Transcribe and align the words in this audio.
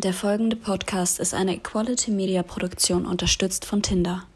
Der 0.00 0.14
folgende 0.14 0.54
Podcast 0.54 1.18
ist 1.18 1.34
eine 1.34 1.56
Equality 1.56 2.12
Media 2.12 2.44
Produktion 2.44 3.04
unterstützt 3.04 3.64
von 3.64 3.82
Tinder. 3.82 4.28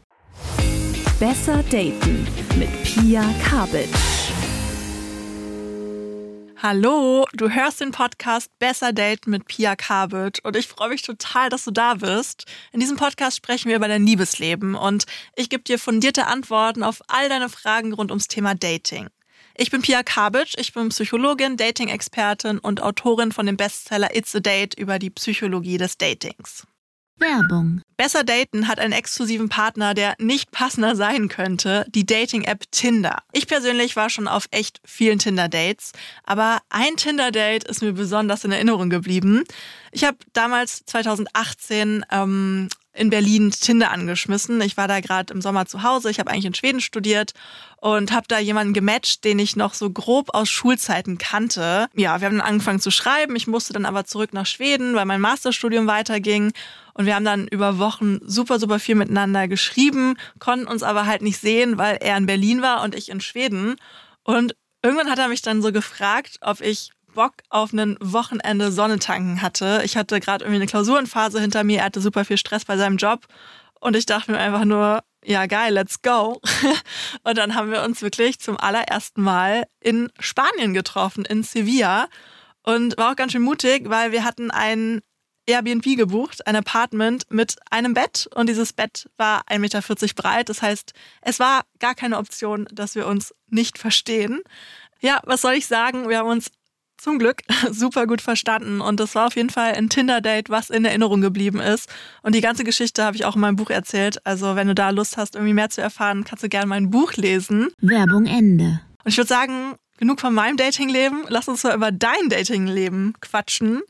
Besser 1.21 1.63
daten 1.63 2.27
mit 2.59 2.83
Pia 2.83 3.23
Kabitsch. 3.45 3.87
Hallo, 6.61 7.25
du 7.31 7.49
hörst 7.49 7.79
den 7.79 7.91
Podcast 7.91 8.51
Besser 8.59 8.91
Daten 8.91 9.31
mit 9.31 9.45
Pia 9.45 9.77
Kabitsch 9.77 10.41
und 10.43 10.57
ich 10.57 10.67
freue 10.67 10.89
mich 10.89 11.01
total, 11.01 11.47
dass 11.47 11.63
du 11.63 11.71
da 11.71 11.93
bist. 11.93 12.43
In 12.73 12.81
diesem 12.81 12.97
Podcast 12.97 13.37
sprechen 13.37 13.69
wir 13.69 13.77
über 13.77 13.87
dein 13.87 14.05
Liebesleben 14.05 14.75
und 14.75 15.05
ich 15.37 15.47
gebe 15.49 15.63
dir 15.63 15.79
fundierte 15.79 16.27
Antworten 16.27 16.83
auf 16.83 17.01
all 17.07 17.29
deine 17.29 17.47
Fragen 17.47 17.93
rund 17.93 18.11
ums 18.11 18.27
Thema 18.27 18.53
Dating. 18.53 19.07
Ich 19.55 19.69
bin 19.69 19.81
Pia 19.81 20.01
Kabitsch, 20.01 20.55
ich 20.57 20.73
bin 20.73 20.89
Psychologin, 20.89 21.57
Dating-Expertin 21.57 22.57
und 22.57 22.81
Autorin 22.81 23.31
von 23.31 23.45
dem 23.45 23.55
Bestseller 23.55 24.15
It's 24.15 24.35
a 24.35 24.39
Date 24.39 24.73
über 24.73 24.97
die 24.97 25.11
Psychologie 25.11 25.77
des 25.77 25.97
Datings. 25.97 26.65
Werbung. 27.17 27.81
Besser 27.95 28.23
Daten 28.23 28.67
hat 28.67 28.79
einen 28.79 28.91
exklusiven 28.91 29.47
Partner, 29.47 29.93
der 29.93 30.15
nicht 30.17 30.51
passender 30.51 30.95
sein 30.95 31.27
könnte, 31.29 31.85
die 31.89 32.05
Dating-App 32.05 32.63
Tinder. 32.71 33.21
Ich 33.31 33.47
persönlich 33.47 33.95
war 33.95 34.09
schon 34.09 34.27
auf 34.27 34.47
echt 34.51 34.81
vielen 34.83 35.19
Tinder-Dates, 35.19 35.91
aber 36.23 36.59
ein 36.69 36.97
Tinder-Date 36.97 37.63
ist 37.65 37.81
mir 37.81 37.93
besonders 37.93 38.43
in 38.43 38.51
Erinnerung 38.51 38.89
geblieben. 38.89 39.43
Ich 39.91 40.03
habe 40.03 40.17
damals 40.33 40.83
2018 40.85 42.05
ähm, 42.11 42.69
in 42.93 43.09
Berlin 43.09 43.51
Tinder 43.51 43.91
angeschmissen. 43.91 44.61
Ich 44.61 44.77
war 44.77 44.87
da 44.87 44.99
gerade 44.99 45.33
im 45.33 45.41
Sommer 45.41 45.65
zu 45.65 45.83
Hause. 45.83 46.09
Ich 46.09 46.19
habe 46.19 46.31
eigentlich 46.31 46.45
in 46.45 46.53
Schweden 46.53 46.79
studiert 46.79 47.33
und 47.77 48.11
habe 48.11 48.27
da 48.27 48.39
jemanden 48.39 48.73
gematcht, 48.73 49.23
den 49.23 49.39
ich 49.39 49.55
noch 49.55 49.73
so 49.73 49.89
grob 49.89 50.33
aus 50.33 50.49
Schulzeiten 50.49 51.17
kannte. 51.17 51.87
Ja, 51.95 52.21
wir 52.21 52.27
haben 52.27 52.37
dann 52.37 52.47
angefangen 52.47 52.79
zu 52.79 52.91
schreiben. 52.91 53.35
Ich 53.35 53.47
musste 53.47 53.73
dann 53.73 53.85
aber 53.85 54.05
zurück 54.05 54.33
nach 54.33 54.45
Schweden, 54.45 54.95
weil 54.95 55.05
mein 55.05 55.21
Masterstudium 55.21 55.87
weiterging. 55.87 56.53
Und 56.93 57.05
wir 57.07 57.15
haben 57.15 57.25
dann 57.25 57.47
über 57.47 57.79
Wochen 57.79 58.19
super, 58.23 58.59
super 58.59 58.79
viel 58.79 58.95
miteinander 58.95 59.47
geschrieben, 59.47 60.15
konnten 60.39 60.67
uns 60.67 60.83
aber 60.83 61.07
halt 61.07 61.23
nicht 61.23 61.39
sehen, 61.39 61.79
weil 61.79 61.97
er 61.97 62.17
in 62.17 62.27
Berlin 62.27 62.61
war 62.61 62.83
und 62.83 62.93
ich 62.93 63.09
in 63.09 63.19
Schweden. 63.19 63.75
Und 64.23 64.55
irgendwann 64.83 65.09
hat 65.09 65.19
er 65.19 65.27
mich 65.27 65.41
dann 65.41 65.61
so 65.61 65.71
gefragt, 65.71 66.37
ob 66.41 66.61
ich 66.61 66.91
Bock 67.13 67.33
auf 67.49 67.73
ein 67.73 67.97
Wochenende 67.99 68.71
Sonne 68.71 68.99
tanken 68.99 69.41
hatte. 69.41 69.81
Ich 69.85 69.97
hatte 69.97 70.19
gerade 70.19 70.45
irgendwie 70.45 70.61
eine 70.61 70.67
Klausurenphase 70.67 71.39
hinter 71.39 71.63
mir, 71.63 71.79
er 71.79 71.85
hatte 71.85 72.01
super 72.01 72.25
viel 72.25 72.37
Stress 72.37 72.65
bei 72.65 72.77
seinem 72.77 72.97
Job 72.97 73.27
und 73.79 73.95
ich 73.97 74.05
dachte 74.05 74.31
mir 74.31 74.39
einfach 74.39 74.63
nur, 74.63 75.03
ja 75.25 75.45
geil, 75.45 75.73
let's 75.73 76.01
go. 76.01 76.39
Und 77.23 77.37
dann 77.37 77.55
haben 77.55 77.69
wir 77.69 77.83
uns 77.83 78.01
wirklich 78.01 78.39
zum 78.39 78.57
allerersten 78.57 79.21
Mal 79.21 79.65
in 79.81 80.09
Spanien 80.19 80.73
getroffen, 80.73 81.25
in 81.25 81.43
Sevilla. 81.43 82.07
Und 82.63 82.97
war 82.97 83.11
auch 83.11 83.15
ganz 83.17 83.33
schön 83.33 83.41
mutig, 83.41 83.89
weil 83.89 84.13
wir 84.13 84.23
hatten 84.23 84.51
ein 84.51 85.01
Airbnb 85.45 85.97
gebucht, 85.97 86.47
ein 86.47 86.55
Apartment 86.55 87.25
mit 87.29 87.57
einem 87.69 87.93
Bett 87.93 88.29
und 88.33 88.47
dieses 88.47 88.71
Bett 88.71 89.09
war 89.17 89.43
1,40 89.49 89.59
Meter 89.59 89.81
breit. 90.15 90.47
Das 90.47 90.61
heißt, 90.61 90.93
es 91.21 91.39
war 91.39 91.65
gar 91.79 91.95
keine 91.95 92.17
Option, 92.17 92.65
dass 92.71 92.95
wir 92.95 93.05
uns 93.05 93.33
nicht 93.49 93.77
verstehen. 93.77 94.41
Ja, 95.01 95.19
was 95.25 95.41
soll 95.41 95.55
ich 95.55 95.67
sagen? 95.67 96.07
Wir 96.07 96.19
haben 96.19 96.29
uns 96.29 96.49
zum 97.03 97.19
Glück 97.19 97.41
super 97.71 98.07
gut 98.07 98.21
verstanden. 98.21 98.81
Und 98.81 98.99
das 98.99 99.13
war 99.13 99.27
auf 99.27 99.35
jeden 99.35 99.49
Fall 99.49 99.73
ein 99.73 99.89
Tinder-Date, 99.89 100.49
was 100.49 100.69
in 100.69 100.85
Erinnerung 100.85 101.21
geblieben 101.21 101.59
ist. 101.59 101.89
Und 102.21 102.33
die 102.33 102.41
ganze 102.41 102.63
Geschichte 102.63 103.03
habe 103.03 103.15
ich 103.15 103.25
auch 103.25 103.35
in 103.35 103.41
meinem 103.41 103.57
Buch 103.57 103.69
erzählt. 103.69 104.25
Also 104.25 104.55
wenn 104.55 104.67
du 104.67 104.75
da 104.75 104.89
Lust 104.89 105.17
hast, 105.17 105.35
irgendwie 105.35 105.53
mehr 105.53 105.69
zu 105.69 105.81
erfahren, 105.81 106.23
kannst 106.23 106.43
du 106.43 106.49
gerne 106.49 106.67
mein 106.67 106.89
Buch 106.89 107.13
lesen. 107.13 107.67
Werbung 107.81 108.25
Ende. 108.25 108.81
Und 109.03 109.11
ich 109.11 109.17
würde 109.17 109.27
sagen, 109.27 109.75
genug 109.97 110.21
von 110.21 110.33
meinem 110.33 110.57
Datingleben. 110.57 111.25
Lass 111.27 111.47
uns 111.47 111.63
mal 111.63 111.75
über 111.75 111.91
dein 111.91 112.29
Datingleben 112.29 113.13
quatschen. 113.19 113.81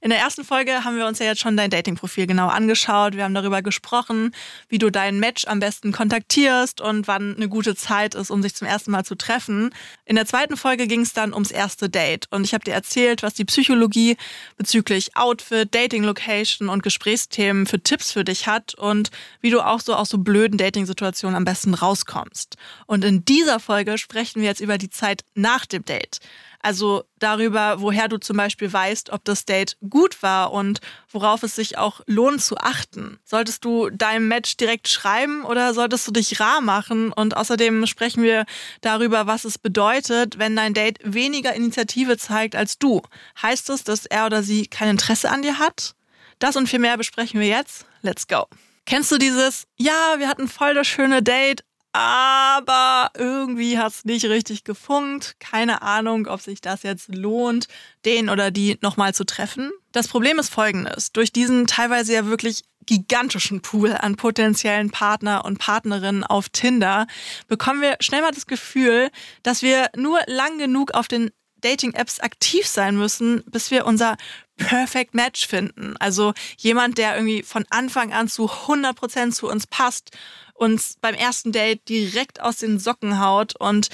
In 0.00 0.10
der 0.10 0.20
ersten 0.20 0.44
Folge 0.44 0.84
haben 0.84 0.96
wir 0.96 1.06
uns 1.06 1.18
ja 1.18 1.26
jetzt 1.26 1.40
schon 1.40 1.56
dein 1.56 1.70
Datingprofil 1.70 2.28
genau 2.28 2.46
angeschaut. 2.46 3.16
Wir 3.16 3.24
haben 3.24 3.34
darüber 3.34 3.62
gesprochen, 3.62 4.30
wie 4.68 4.78
du 4.78 4.90
dein 4.90 5.18
Match 5.18 5.44
am 5.48 5.58
besten 5.58 5.90
kontaktierst 5.90 6.80
und 6.80 7.08
wann 7.08 7.34
eine 7.34 7.48
gute 7.48 7.74
Zeit 7.74 8.14
ist, 8.14 8.30
um 8.30 8.40
sich 8.40 8.54
zum 8.54 8.68
ersten 8.68 8.92
Mal 8.92 9.04
zu 9.04 9.16
treffen. 9.16 9.74
In 10.04 10.14
der 10.14 10.24
zweiten 10.24 10.56
Folge 10.56 10.86
ging 10.86 11.00
es 11.00 11.14
dann 11.14 11.34
ums 11.34 11.50
erste 11.50 11.88
Date 11.88 12.26
und 12.30 12.44
ich 12.44 12.54
habe 12.54 12.62
dir 12.62 12.74
erzählt, 12.74 13.24
was 13.24 13.34
die 13.34 13.44
Psychologie 13.44 14.16
bezüglich 14.56 15.16
Outfit, 15.16 15.74
Dating 15.74 16.04
Location 16.04 16.68
und 16.68 16.84
Gesprächsthemen 16.84 17.66
für 17.66 17.82
Tipps 17.82 18.12
für 18.12 18.22
dich 18.22 18.46
hat 18.46 18.76
und 18.76 19.10
wie 19.40 19.50
du 19.50 19.60
auch 19.62 19.80
so 19.80 19.96
aus 19.96 20.10
so 20.10 20.18
blöden 20.18 20.58
Dating-Situationen 20.58 21.36
am 21.36 21.44
besten 21.44 21.74
rauskommst. 21.74 22.56
Und 22.86 23.04
in 23.04 23.24
dieser 23.24 23.58
Folge 23.58 23.98
sprechen 23.98 24.42
wir 24.42 24.48
jetzt 24.48 24.60
über 24.60 24.78
die 24.78 24.90
Zeit 24.90 25.24
nach 25.34 25.66
dem 25.66 25.84
Date. 25.84 26.20
Also 26.60 27.04
darüber, 27.18 27.80
woher 27.80 28.08
du 28.08 28.18
zum 28.18 28.36
Beispiel 28.36 28.72
weißt, 28.72 29.10
ob 29.10 29.24
das 29.24 29.44
Date 29.44 29.76
gut 29.88 30.22
war 30.22 30.52
und 30.52 30.80
worauf 31.08 31.42
es 31.42 31.54
sich 31.54 31.78
auch 31.78 32.00
lohnt 32.06 32.42
zu 32.42 32.58
achten. 32.58 33.18
Solltest 33.24 33.64
du 33.64 33.90
deinem 33.90 34.28
Match 34.28 34.56
direkt 34.56 34.88
schreiben 34.88 35.44
oder 35.44 35.72
solltest 35.72 36.06
du 36.08 36.12
dich 36.12 36.40
rar 36.40 36.60
machen? 36.60 37.12
Und 37.12 37.36
außerdem 37.36 37.86
sprechen 37.86 38.22
wir 38.22 38.44
darüber, 38.80 39.26
was 39.26 39.44
es 39.44 39.56
bedeutet, 39.58 40.38
wenn 40.38 40.56
dein 40.56 40.74
Date 40.74 40.98
weniger 41.04 41.54
Initiative 41.54 42.18
zeigt 42.18 42.56
als 42.56 42.78
du. 42.78 43.02
Heißt 43.40 43.70
es, 43.70 43.84
dass 43.84 44.06
er 44.06 44.26
oder 44.26 44.42
sie 44.42 44.66
kein 44.66 44.88
Interesse 44.88 45.30
an 45.30 45.42
dir 45.42 45.58
hat? 45.58 45.94
Das 46.40 46.56
und 46.56 46.68
viel 46.68 46.78
mehr 46.80 46.96
besprechen 46.96 47.40
wir 47.40 47.48
jetzt. 47.48 47.86
Let's 48.02 48.26
go. 48.26 48.46
Kennst 48.84 49.12
du 49.12 49.18
dieses, 49.18 49.66
ja, 49.76 50.14
wir 50.16 50.28
hatten 50.28 50.48
voll 50.48 50.74
das 50.74 50.86
schöne 50.86 51.22
Date, 51.22 51.62
aber 51.92 53.10
irgendwie 53.16 53.78
hat 53.78 53.92
es 53.92 54.04
nicht 54.04 54.26
richtig 54.26 54.64
gefunkt. 54.64 55.36
Keine 55.40 55.82
Ahnung, 55.82 56.26
ob 56.26 56.40
sich 56.40 56.60
das 56.60 56.82
jetzt 56.82 57.14
lohnt, 57.14 57.66
den 58.04 58.28
oder 58.28 58.50
die 58.50 58.78
nochmal 58.82 59.14
zu 59.14 59.24
treffen. 59.24 59.70
Das 59.92 60.08
Problem 60.08 60.38
ist 60.38 60.52
folgendes. 60.52 61.12
Durch 61.12 61.32
diesen 61.32 61.66
teilweise 61.66 62.12
ja 62.14 62.26
wirklich 62.26 62.62
gigantischen 62.86 63.60
Pool 63.60 63.92
an 63.92 64.16
potenziellen 64.16 64.90
Partner 64.90 65.44
und 65.44 65.58
Partnerinnen 65.58 66.24
auf 66.24 66.48
Tinder 66.48 67.06
bekommen 67.46 67.82
wir 67.82 67.96
schnell 68.00 68.22
mal 68.22 68.32
das 68.32 68.46
Gefühl, 68.46 69.10
dass 69.42 69.62
wir 69.62 69.90
nur 69.94 70.20
lang 70.26 70.58
genug 70.58 70.92
auf 70.92 71.06
den 71.06 71.30
Dating-Apps 71.60 72.20
aktiv 72.20 72.66
sein 72.66 72.96
müssen, 72.96 73.42
bis 73.46 73.70
wir 73.70 73.84
unser 73.84 74.16
Perfect 74.56 75.14
Match 75.14 75.46
finden. 75.46 75.96
Also 75.98 76.32
jemand, 76.56 76.98
der 76.98 77.14
irgendwie 77.14 77.42
von 77.42 77.64
Anfang 77.70 78.12
an 78.12 78.28
zu 78.28 78.46
100% 78.46 79.32
zu 79.32 79.48
uns 79.48 79.66
passt 79.66 80.10
uns 80.58 80.96
beim 81.00 81.14
ersten 81.14 81.52
Date 81.52 81.88
direkt 81.88 82.40
aus 82.40 82.58
den 82.58 82.78
Socken 82.78 83.20
haut 83.20 83.56
und 83.56 83.88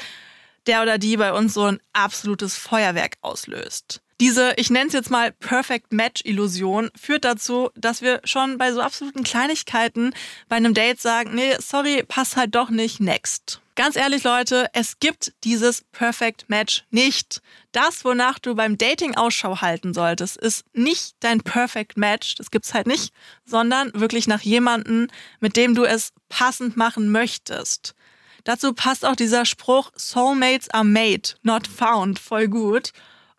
der 0.66 0.82
oder 0.82 0.98
die 0.98 1.16
bei 1.16 1.32
uns 1.32 1.54
so 1.54 1.64
ein 1.64 1.80
absolutes 1.92 2.56
Feuerwerk 2.56 3.16
auslöst. 3.20 4.00
Diese, 4.20 4.54
ich 4.56 4.70
nenne 4.70 4.86
es 4.86 4.92
jetzt 4.92 5.10
mal 5.10 5.32
Perfect 5.32 5.92
Match-Illusion, 5.92 6.90
führt 6.94 7.24
dazu, 7.24 7.70
dass 7.74 8.00
wir 8.00 8.20
schon 8.24 8.58
bei 8.58 8.72
so 8.72 8.80
absoluten 8.80 9.24
Kleinigkeiten 9.24 10.14
bei 10.48 10.56
einem 10.56 10.72
Date 10.72 11.00
sagen, 11.00 11.34
nee, 11.34 11.54
sorry, 11.58 12.04
passt 12.06 12.36
halt 12.36 12.54
doch 12.54 12.70
nicht, 12.70 13.00
next. 13.00 13.60
Ganz 13.76 13.96
ehrlich, 13.96 14.22
Leute, 14.22 14.68
es 14.72 15.00
gibt 15.00 15.32
dieses 15.42 15.82
Perfect 15.90 16.48
Match 16.48 16.84
nicht. 16.90 17.42
Das, 17.72 18.04
wonach 18.04 18.38
du 18.38 18.54
beim 18.54 18.78
Dating 18.78 19.16
Ausschau 19.16 19.62
halten 19.62 19.92
solltest, 19.94 20.36
ist 20.36 20.64
nicht 20.74 21.16
dein 21.18 21.40
Perfect 21.40 21.96
Match, 21.96 22.36
das 22.36 22.52
gibt's 22.52 22.72
halt 22.72 22.86
nicht, 22.86 23.12
sondern 23.44 23.90
wirklich 23.94 24.28
nach 24.28 24.42
jemandem, 24.42 25.08
mit 25.40 25.56
dem 25.56 25.74
du 25.74 25.84
es 25.84 26.12
passend 26.28 26.76
machen 26.76 27.10
möchtest. 27.10 27.96
Dazu 28.44 28.74
passt 28.74 29.04
auch 29.04 29.16
dieser 29.16 29.44
Spruch, 29.44 29.90
Soulmates 29.96 30.70
are 30.70 30.84
made, 30.84 31.30
not 31.42 31.66
found, 31.66 32.20
voll 32.20 32.46
gut. 32.46 32.92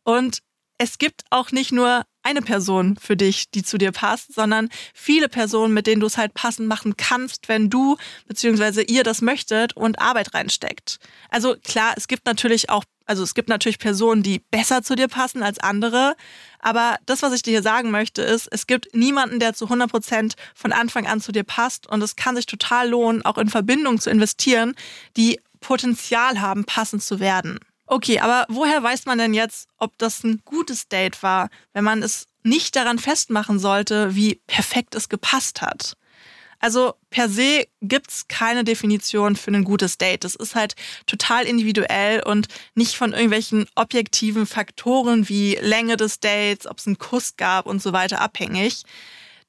Und 0.04 0.40
es 0.78 0.98
gibt 0.98 1.24
auch 1.30 1.52
nicht 1.52 1.72
nur 1.72 2.04
eine 2.26 2.42
Person 2.42 2.98
für 3.00 3.16
dich, 3.16 3.52
die 3.52 3.64
zu 3.64 3.78
dir 3.78 3.92
passt, 3.92 4.34
sondern 4.34 4.70
viele 4.94 5.30
Personen, 5.30 5.74
mit 5.74 5.86
denen 5.86 6.02
du 6.02 6.08
es 6.08 6.18
halt 6.18 6.34
passend 6.34 6.68
machen 6.68 6.98
kannst, 6.98 7.48
wenn 7.48 7.70
du 7.70 7.98
bzw. 8.28 8.82
ihr 8.82 9.04
das 9.04 9.22
möchtet 9.22 9.78
und 9.78 10.00
Arbeit 10.00 10.34
reinsteckt. 10.34 10.98
Also 11.30 11.56
klar, 11.64 11.94
es 11.96 12.08
gibt 12.08 12.26
natürlich 12.26 12.72
auch, 12.72 12.84
also 13.06 13.22
es 13.22 13.36
gibt 13.36 13.48
natürlich 13.48 13.78
Personen, 13.78 14.24
die 14.24 14.40
besser 14.40 14.82
zu 14.82 14.96
dir 14.96 15.08
passen 15.08 15.44
als 15.44 15.60
andere, 15.60 16.16
aber 16.60 16.98
das, 17.06 17.22
was 17.22 17.32
ich 17.34 17.44
dir 17.44 17.52
hier 17.52 17.62
sagen 17.62 17.92
möchte, 17.92 18.24
ist, 18.24 18.48
es 18.52 18.66
gibt 18.66 18.96
niemanden, 18.96 19.40
der 19.40 19.54
zu 19.54 19.66
100 19.66 19.92
Prozent 19.92 20.36
von 20.56 20.72
Anfang 20.72 21.06
an 21.06 21.22
zu 21.22 21.32
dir 21.32 21.44
passt 21.44 21.86
und 21.88 22.02
es 22.02 22.16
kann 22.16 22.36
sich 22.36 22.48
total 22.48 22.90
lohnen, 22.90 23.24
auch 23.24 23.38
in 23.38 23.50
Verbindungen 23.50 24.00
zu 24.00 24.10
investieren, 24.10 24.74
die 25.16 25.40
Potenzial 25.60 26.42
haben, 26.42 26.66
passend 26.66 27.04
zu 27.04 27.20
werden. 27.20 27.60
Okay, 27.88 28.20
aber 28.20 28.46
woher 28.50 28.82
weiß 28.82 29.06
man 29.06 29.18
denn 29.18 29.34
jetzt, 29.34 29.68
ob 29.78 29.98
das 29.98 30.24
ein 30.24 30.42
gutes 30.44 30.88
Date 30.88 31.22
war, 31.22 31.50
wenn 31.74 31.84
man 31.84 32.02
es 32.02 32.28
nicht 32.44 32.76
daran 32.76 33.00
festmachen 33.00 33.60
sollte, 33.60 34.16
wie 34.16 34.42
perfekt 34.48 34.96
es 34.96 35.10
gepasst 35.10 35.62
hat? 35.62 35.96
Also 36.60 36.96
per 37.10 37.30
se 37.30 37.68
gibt's 37.82 38.28
keine 38.28 38.64
Definition 38.64 39.36
für 39.36 39.52
ein 39.52 39.64
gutes 39.64 39.98
Date. 39.98 40.24
Das 40.24 40.36
ist 40.36 40.56
halt 40.56 40.76
total 41.06 41.46
individuell 41.46 42.24
und 42.24 42.48
nicht 42.74 42.96
von 42.96 43.14
irgendwelchen 43.14 43.68
objektiven 43.76 44.48
Faktoren 44.48 45.30
wie 45.30 45.56
Länge 45.62 45.98
des 45.98 46.20
Dates, 46.20 46.66
ob 46.66 46.80
es 46.80 46.88
einen 46.88 46.98
Kuss 46.98 47.36
gab 47.38 47.68
und 47.68 47.84
so 47.84 47.94
weiter 47.94 48.22
abhängig. 48.22 48.84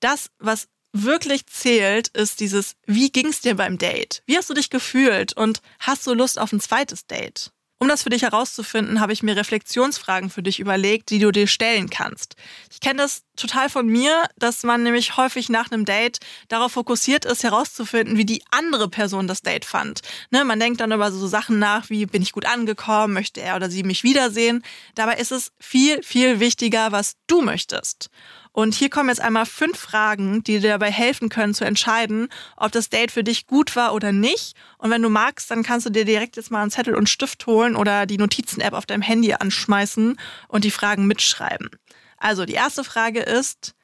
Das, 0.00 0.28
was 0.38 0.68
wirklich 0.92 1.46
zählt, 1.46 2.08
ist 2.08 2.40
dieses, 2.40 2.74
wie 2.86 3.10
ging's 3.10 3.40
dir 3.40 3.54
beim 3.54 3.78
Date? 3.78 4.22
Wie 4.26 4.36
hast 4.36 4.50
du 4.50 4.54
dich 4.54 4.68
gefühlt 4.68 5.32
und 5.34 5.62
hast 5.78 6.06
du 6.06 6.12
Lust 6.12 6.38
auf 6.38 6.52
ein 6.52 6.60
zweites 6.60 7.06
Date? 7.06 7.52
Um 7.78 7.88
das 7.88 8.02
für 8.02 8.08
dich 8.08 8.23
herauszufinden, 8.23 9.00
habe 9.00 9.12
ich 9.12 9.23
mir 9.23 9.37
Reflexionsfragen 9.37 10.31
für 10.31 10.43
dich 10.43 10.61
überlegt, 10.61 11.11
die 11.11 11.19
du 11.19 11.31
dir 11.31 11.46
stellen 11.46 11.90
kannst. 11.90 12.34
Ich 12.73 12.81
kenne 12.81 13.02
das 13.02 13.23
total 13.37 13.69
von 13.69 13.87
mir, 13.87 14.25
dass 14.38 14.62
man 14.62 14.82
nämlich 14.82 15.19
häufig 15.19 15.50
nach 15.50 15.70
einem 15.70 15.84
Date 15.84 16.20
darauf 16.49 16.73
fokussiert 16.73 17.26
ist, 17.26 17.44
herauszufinden, 17.44 18.17
wie 18.17 18.25
die 18.25 18.43
andere 18.50 18.88
Person 18.88 19.28
das 19.28 19.43
Date 19.43 19.67
fand. 19.67 20.00
Ne, 20.31 20.43
man 20.46 20.58
denkt 20.58 20.81
dann 20.81 20.90
über 20.90 21.12
so 21.12 21.26
Sachen 21.26 21.58
nach, 21.58 21.90
wie 21.90 22.06
bin 22.06 22.23
ich 22.23 22.32
gut 22.32 22.46
angekommen, 22.46 23.12
möchte 23.12 23.43
er 23.43 23.56
oder 23.56 23.69
sie 23.69 23.82
mich 23.82 24.05
wiedersehen. 24.05 24.62
Dabei 24.94 25.17
ist 25.17 25.32
es 25.32 25.52
viel, 25.61 26.02
viel 26.02 26.40
wichtiger, 26.40 26.93
was 26.93 27.17
du 27.26 27.43
möchtest. 27.43 28.08
Und 28.56 28.74
hier 28.74 28.88
kommen 28.88 29.10
jetzt 29.10 29.20
einmal 29.20 29.44
fünf 29.44 29.78
Fragen, 29.78 30.42
die 30.42 30.60
dir 30.60 30.70
dabei 30.70 30.90
helfen 30.90 31.28
können 31.28 31.52
zu 31.52 31.66
entscheiden, 31.66 32.30
ob 32.56 32.72
das 32.72 32.88
Date 32.88 33.10
für 33.12 33.22
dich 33.22 33.46
gut 33.46 33.76
war 33.76 33.92
oder 33.92 34.12
nicht. 34.12 34.56
Und 34.78 34.88
wenn 34.88 35.02
du 35.02 35.10
magst, 35.10 35.50
dann 35.50 35.62
kannst 35.62 35.84
du 35.84 35.90
dir 35.90 36.06
direkt 36.06 36.36
jetzt 36.36 36.50
mal 36.50 36.62
einen 36.62 36.70
Zettel 36.70 36.94
und 36.94 37.10
Stift 37.10 37.46
holen 37.46 37.76
oder 37.76 38.06
die 38.06 38.16
Notizen-App 38.16 38.72
auf 38.72 38.86
deinem 38.86 39.02
Handy 39.02 39.34
anschmeißen 39.34 40.18
und 40.48 40.64
die 40.64 40.70
Fragen 40.70 41.06
mitschreiben. 41.06 41.68
Also 42.16 42.46
die 42.46 42.54
erste 42.54 42.82
Frage 42.82 43.20
ist, 43.20 43.74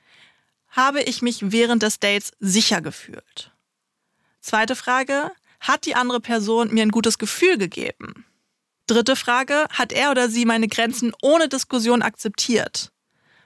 habe 0.69 1.03
ich 1.03 1.21
mich 1.21 1.53
während 1.53 1.83
des 1.83 2.01
Dates 2.01 2.33
sicher 2.41 2.81
gefühlt? 2.81 3.53
Zweite 4.41 4.75
Frage, 4.75 5.33
hat 5.61 5.85
die 5.85 5.97
andere 5.97 6.21
Person 6.21 6.73
mir 6.73 6.81
ein 6.81 6.93
gutes 6.93 7.19
Gefühl 7.19 7.59
gegeben? 7.59 8.25
Dritte 8.87 9.17
Frage, 9.17 9.67
hat 9.69 9.93
er 9.93 10.13
oder 10.13 10.31
sie 10.31 10.47
meine 10.47 10.69
Grenzen 10.69 11.13
ohne 11.21 11.51
Diskussion 11.51 12.01
akzeptiert? 12.01 12.91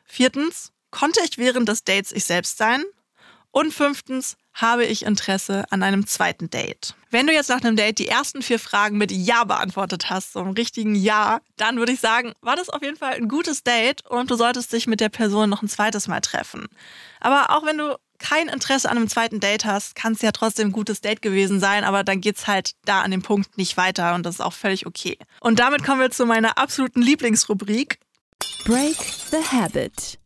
Viertens, 0.05 0.71
Konnte 0.99 1.21
ich 1.23 1.37
während 1.37 1.69
des 1.69 1.85
Dates 1.85 2.11
ich 2.11 2.25
selbst 2.25 2.57
sein? 2.57 2.83
Und 3.51 3.75
fünftens, 3.75 4.39
habe 4.55 4.87
ich 4.87 5.05
Interesse 5.05 5.67
an 5.69 5.83
einem 5.83 6.07
zweiten 6.07 6.49
Date? 6.49 6.95
Wenn 7.11 7.27
du 7.27 7.35
jetzt 7.35 7.51
nach 7.51 7.61
einem 7.61 7.77
Date 7.77 7.99
die 7.99 8.09
ersten 8.09 8.41
vier 8.41 8.59
Fragen 8.59 8.97
mit 8.97 9.13
Ja 9.13 9.45
beantwortet 9.45 10.09
hast, 10.09 10.33
so 10.33 10.41
einem 10.41 10.53
richtigen 10.53 10.95
Ja, 10.95 11.41
dann 11.59 11.77
würde 11.77 11.93
ich 11.93 12.01
sagen, 12.01 12.33
war 12.41 12.57
das 12.57 12.71
auf 12.71 12.81
jeden 12.81 12.97
Fall 12.97 13.13
ein 13.13 13.29
gutes 13.29 13.63
Date 13.63 14.07
und 14.07 14.31
du 14.31 14.37
solltest 14.37 14.73
dich 14.73 14.87
mit 14.87 15.01
der 15.01 15.11
Person 15.11 15.51
noch 15.51 15.61
ein 15.61 15.69
zweites 15.69 16.09
Mal 16.09 16.23
treffen. 16.23 16.67
Aber 17.21 17.55
auch 17.55 17.67
wenn 17.67 17.77
du 17.77 17.99
kein 18.19 18.49
Interesse 18.49 18.89
an 18.91 18.97
einem 18.97 19.09
zweiten 19.09 19.39
Date 19.41 19.67
hast, 19.67 19.97
kann 19.97 20.15
es 20.15 20.23
ja 20.23 20.33
trotzdem 20.33 20.69
ein 20.69 20.73
gutes 20.73 21.03
Date 21.03 21.21
gewesen 21.21 21.61
sein, 21.61 21.85
aber 21.85 22.05
dann 22.05 22.23
geht's 22.23 22.47
halt 22.47 22.73
da 22.87 23.03
an 23.03 23.11
dem 23.11 23.21
Punkt 23.21 23.59
nicht 23.59 23.77
weiter 23.77 24.15
und 24.15 24.25
das 24.25 24.37
ist 24.37 24.41
auch 24.41 24.55
völlig 24.55 24.87
okay. 24.87 25.19
Und 25.41 25.59
damit 25.59 25.85
kommen 25.85 26.01
wir 26.01 26.11
zu 26.11 26.25
meiner 26.25 26.57
absoluten 26.57 27.03
Lieblingsrubrik. 27.03 27.99
Break 28.65 28.97
the 29.31 29.45
Habit. 29.53 30.19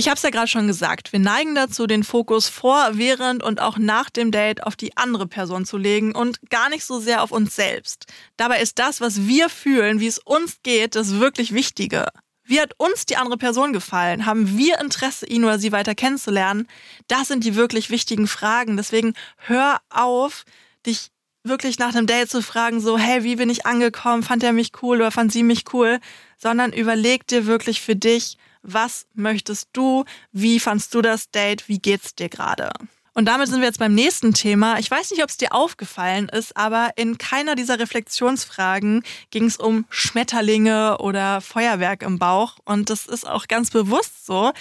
Ich 0.00 0.06
habe 0.06 0.14
es 0.14 0.22
ja 0.22 0.30
gerade 0.30 0.46
schon 0.46 0.68
gesagt, 0.68 1.12
wir 1.12 1.18
neigen 1.18 1.56
dazu, 1.56 1.88
den 1.88 2.04
Fokus 2.04 2.48
vor, 2.48 2.90
während 2.92 3.42
und 3.42 3.60
auch 3.60 3.78
nach 3.78 4.10
dem 4.10 4.30
Date 4.30 4.62
auf 4.62 4.76
die 4.76 4.96
andere 4.96 5.26
Person 5.26 5.64
zu 5.64 5.76
legen 5.76 6.14
und 6.14 6.38
gar 6.50 6.68
nicht 6.68 6.84
so 6.84 7.00
sehr 7.00 7.20
auf 7.20 7.32
uns 7.32 7.56
selbst. 7.56 8.06
Dabei 8.36 8.60
ist 8.60 8.78
das, 8.78 9.00
was 9.00 9.26
wir 9.26 9.48
fühlen, 9.48 9.98
wie 9.98 10.06
es 10.06 10.20
uns 10.20 10.62
geht, 10.62 10.94
das 10.94 11.18
wirklich 11.18 11.52
Wichtige. 11.52 12.06
Wie 12.44 12.60
hat 12.60 12.74
uns 12.76 13.06
die 13.06 13.16
andere 13.16 13.38
Person 13.38 13.72
gefallen? 13.72 14.24
Haben 14.24 14.56
wir 14.56 14.78
Interesse, 14.78 15.26
ihn 15.26 15.42
oder 15.44 15.58
sie 15.58 15.72
weiter 15.72 15.96
kennenzulernen? 15.96 16.68
Das 17.08 17.26
sind 17.26 17.42
die 17.42 17.56
wirklich 17.56 17.90
wichtigen 17.90 18.28
Fragen. 18.28 18.76
Deswegen 18.76 19.14
hör 19.36 19.80
auf, 19.90 20.44
dich 20.86 21.08
wirklich 21.42 21.80
nach 21.80 21.92
einem 21.92 22.06
Date 22.06 22.30
zu 22.30 22.40
fragen, 22.40 22.80
so, 22.80 22.98
hey, 22.98 23.24
wie 23.24 23.34
bin 23.34 23.50
ich 23.50 23.66
angekommen? 23.66 24.22
Fand 24.22 24.44
er 24.44 24.52
mich 24.52 24.70
cool 24.80 24.98
oder 24.98 25.10
fand 25.10 25.32
sie 25.32 25.42
mich 25.42 25.64
cool? 25.72 25.98
Sondern 26.36 26.72
überleg 26.72 27.26
dir 27.26 27.46
wirklich 27.46 27.80
für 27.80 27.96
dich, 27.96 28.38
was 28.62 29.06
möchtest 29.14 29.68
du? 29.72 30.04
Wie 30.32 30.60
fandst 30.60 30.94
du 30.94 31.02
das 31.02 31.30
Date? 31.30 31.68
Wie 31.68 31.78
geht's 31.78 32.14
dir 32.14 32.28
gerade? 32.28 32.70
Und 33.18 33.24
damit 33.24 33.48
sind 33.48 33.58
wir 33.60 33.66
jetzt 33.66 33.80
beim 33.80 33.96
nächsten 33.96 34.32
Thema. 34.32 34.78
Ich 34.78 34.88
weiß 34.88 35.10
nicht, 35.10 35.24
ob 35.24 35.28
es 35.28 35.36
dir 35.36 35.52
aufgefallen 35.52 36.28
ist, 36.28 36.56
aber 36.56 36.90
in 36.94 37.18
keiner 37.18 37.56
dieser 37.56 37.80
Reflexionsfragen 37.80 39.02
ging 39.30 39.46
es 39.46 39.56
um 39.56 39.86
Schmetterlinge 39.90 40.98
oder 40.98 41.40
Feuerwerk 41.40 42.02
im 42.02 42.20
Bauch. 42.20 42.58
Und 42.64 42.90
das 42.90 43.06
ist 43.06 43.26
auch 43.26 43.48
ganz 43.48 43.70
bewusst 43.70 44.24
so. 44.24 44.52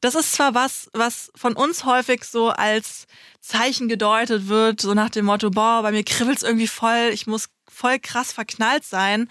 Das 0.00 0.14
ist 0.14 0.32
zwar 0.32 0.54
was, 0.54 0.88
was 0.92 1.30
von 1.34 1.54
uns 1.54 1.84
häufig 1.84 2.24
so 2.24 2.50
als 2.50 3.06
Zeichen 3.40 3.88
gedeutet 3.88 4.48
wird, 4.48 4.80
so 4.80 4.94
nach 4.94 5.10
dem 5.10 5.24
Motto, 5.24 5.50
boah, 5.50 5.82
bei 5.82 5.90
mir 5.90 6.04
kribbelt's 6.04 6.42
irgendwie 6.42 6.68
voll, 6.68 7.10
ich 7.12 7.26
muss 7.26 7.48
voll 7.68 7.98
krass 7.98 8.32
verknallt 8.32 8.84
sein. 8.84 9.28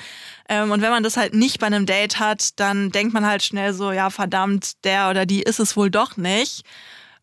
Ähm, 0.49 0.71
und 0.71 0.81
wenn 0.81 0.91
man 0.91 1.03
das 1.03 1.17
halt 1.17 1.33
nicht 1.33 1.59
bei 1.59 1.67
einem 1.67 1.85
Date 1.85 2.19
hat, 2.19 2.59
dann 2.59 2.91
denkt 2.91 3.13
man 3.13 3.25
halt 3.25 3.43
schnell 3.43 3.73
so, 3.73 3.91
ja, 3.91 4.09
verdammt, 4.09 4.83
der 4.85 5.09
oder 5.09 5.25
die 5.25 5.43
ist 5.43 5.59
es 5.59 5.75
wohl 5.75 5.91
doch 5.91 6.17
nicht. 6.17 6.63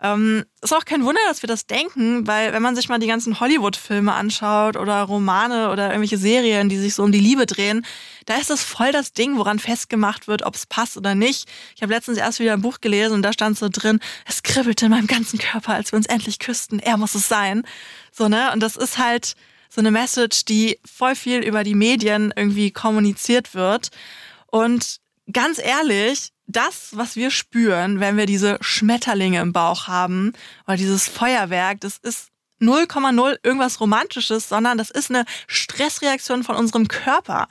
Ähm, 0.02 0.44
ist 0.61 0.75
auch 0.75 0.85
kein 0.85 1.05
Wunder, 1.05 1.20
dass 1.29 1.43
wir 1.43 1.46
das 1.46 1.67
denken, 1.67 2.26
weil 2.26 2.52
wenn 2.52 2.62
man 2.62 2.75
sich 2.75 2.88
mal 2.88 2.99
die 2.99 3.06
ganzen 3.06 3.41
Hollywood-Filme 3.41 4.12
anschaut 4.12 4.76
oder 4.76 5.02
Romane 5.02 5.70
oder 5.70 5.88
irgendwelche 5.88 6.19
Serien, 6.19 6.69
die 6.69 6.79
sich 6.79 6.94
so 6.94 7.02
um 7.02 7.12
die 7.12 7.20
Liebe 7.20 7.46
drehen, 7.46 7.85
da 8.26 8.37
ist 8.37 8.50
das 8.50 8.62
voll 8.62 8.93
das 8.93 9.12
Ding, 9.12 9.37
woran 9.37 9.58
festgemacht 9.58 10.29
wird, 10.29 10.43
ob 10.43 10.55
es 10.55 10.67
passt 10.67 10.96
oder 10.96 11.14
nicht. 11.14 11.49
Ich 11.76 11.82
habe 11.82 11.93
letztens 11.93 12.19
erst 12.19 12.41
wieder 12.41 12.55
ein 12.55 12.62
Buch 12.62 12.81
gelesen 12.81 13.14
und 13.14 13.23
da 13.23 13.32
stand 13.32 13.58
so 13.58 13.69
drin, 13.70 14.00
es 14.26 14.43
kribbelte 14.43 14.87
in 14.87 14.91
meinem 14.91 15.06
ganzen 15.06 15.38
Körper, 15.38 15.75
als 15.75 15.93
wir 15.93 15.96
uns 15.96 16.06
endlich 16.06 16.38
küssten. 16.38 16.79
Er 16.79 16.96
muss 16.96 17.14
es 17.14 17.29
sein. 17.29 17.62
So, 18.12 18.29
ne? 18.29 18.52
Und 18.52 18.61
das 18.61 18.76
ist 18.76 18.99
halt, 18.99 19.35
so 19.75 19.81
eine 19.81 19.91
Message, 19.91 20.44
die 20.44 20.79
voll 20.85 21.17
viel 21.17 21.41
über 21.41 21.64
die 21.64 21.75
Medien 21.75 22.32
irgendwie 22.37 22.70
kommuniziert 22.70 23.55
wird. 23.55 23.88
Und 24.46 25.00
ganz 25.32 25.58
ehrlich, 25.58 26.32
das, 26.46 26.90
was 26.92 27.16
wir 27.16 27.30
spüren, 27.30 28.00
wenn 28.00 28.16
wir 28.16 28.26
diese 28.26 28.58
Schmetterlinge 28.60 29.40
im 29.40 29.52
Bauch 29.52 29.88
haben 29.88 30.32
oder 30.66 30.76
dieses 30.76 31.08
Feuerwerk, 31.08 31.80
das 31.80 31.98
ist 31.98 32.28
0,0 32.60 33.38
irgendwas 33.42 33.80
Romantisches, 33.80 34.48
sondern 34.48 34.78
das 34.78 34.90
ist 34.90 35.10
eine 35.10 35.24
Stressreaktion 35.46 36.44
von 36.44 36.56
unserem 36.56 36.88
Körper. 36.88 37.48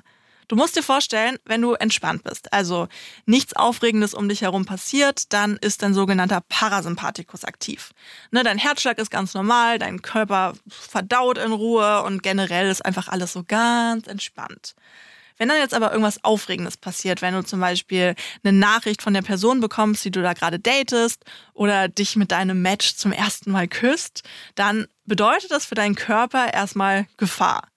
Du 0.47 0.55
musst 0.55 0.75
dir 0.75 0.83
vorstellen, 0.83 1.37
wenn 1.45 1.61
du 1.61 1.73
entspannt 1.73 2.23
bist, 2.23 2.51
also 2.53 2.87
nichts 3.25 3.55
Aufregendes 3.55 4.13
um 4.13 4.27
dich 4.27 4.41
herum 4.41 4.65
passiert, 4.65 5.33
dann 5.33 5.57
ist 5.57 5.81
dein 5.81 5.93
sogenannter 5.93 6.41
Parasympathikus 6.47 7.45
aktiv. 7.45 7.91
Ne, 8.31 8.43
dein 8.43 8.57
Herzschlag 8.57 8.97
ist 8.99 9.09
ganz 9.09 9.33
normal, 9.33 9.79
dein 9.79 10.01
Körper 10.01 10.53
verdaut 10.67 11.37
in 11.37 11.53
Ruhe 11.53 12.03
und 12.03 12.23
generell 12.23 12.69
ist 12.69 12.85
einfach 12.85 13.07
alles 13.07 13.33
so 13.33 13.43
ganz 13.43 14.07
entspannt. 14.07 14.75
Wenn 15.37 15.49
dann 15.49 15.57
jetzt 15.57 15.73
aber 15.73 15.91
irgendwas 15.91 16.23
Aufregendes 16.23 16.77
passiert, 16.77 17.21
wenn 17.21 17.33
du 17.33 17.43
zum 17.43 17.59
Beispiel 17.59 18.15
eine 18.43 18.57
Nachricht 18.57 19.01
von 19.01 19.13
der 19.13 19.21
Person 19.21 19.59
bekommst, 19.59 20.05
die 20.05 20.11
du 20.11 20.21
da 20.21 20.33
gerade 20.33 20.59
datest 20.59 21.23
oder 21.53 21.87
dich 21.87 22.15
mit 22.15 22.31
deinem 22.31 22.61
Match 22.61 22.95
zum 22.95 23.11
ersten 23.11 23.51
Mal 23.51 23.67
küsst, 23.67 24.23
dann 24.55 24.87
bedeutet 25.05 25.51
das 25.51 25.65
für 25.65 25.75
deinen 25.75 25.95
Körper 25.95 26.53
erstmal 26.53 27.07
Gefahr. 27.17 27.67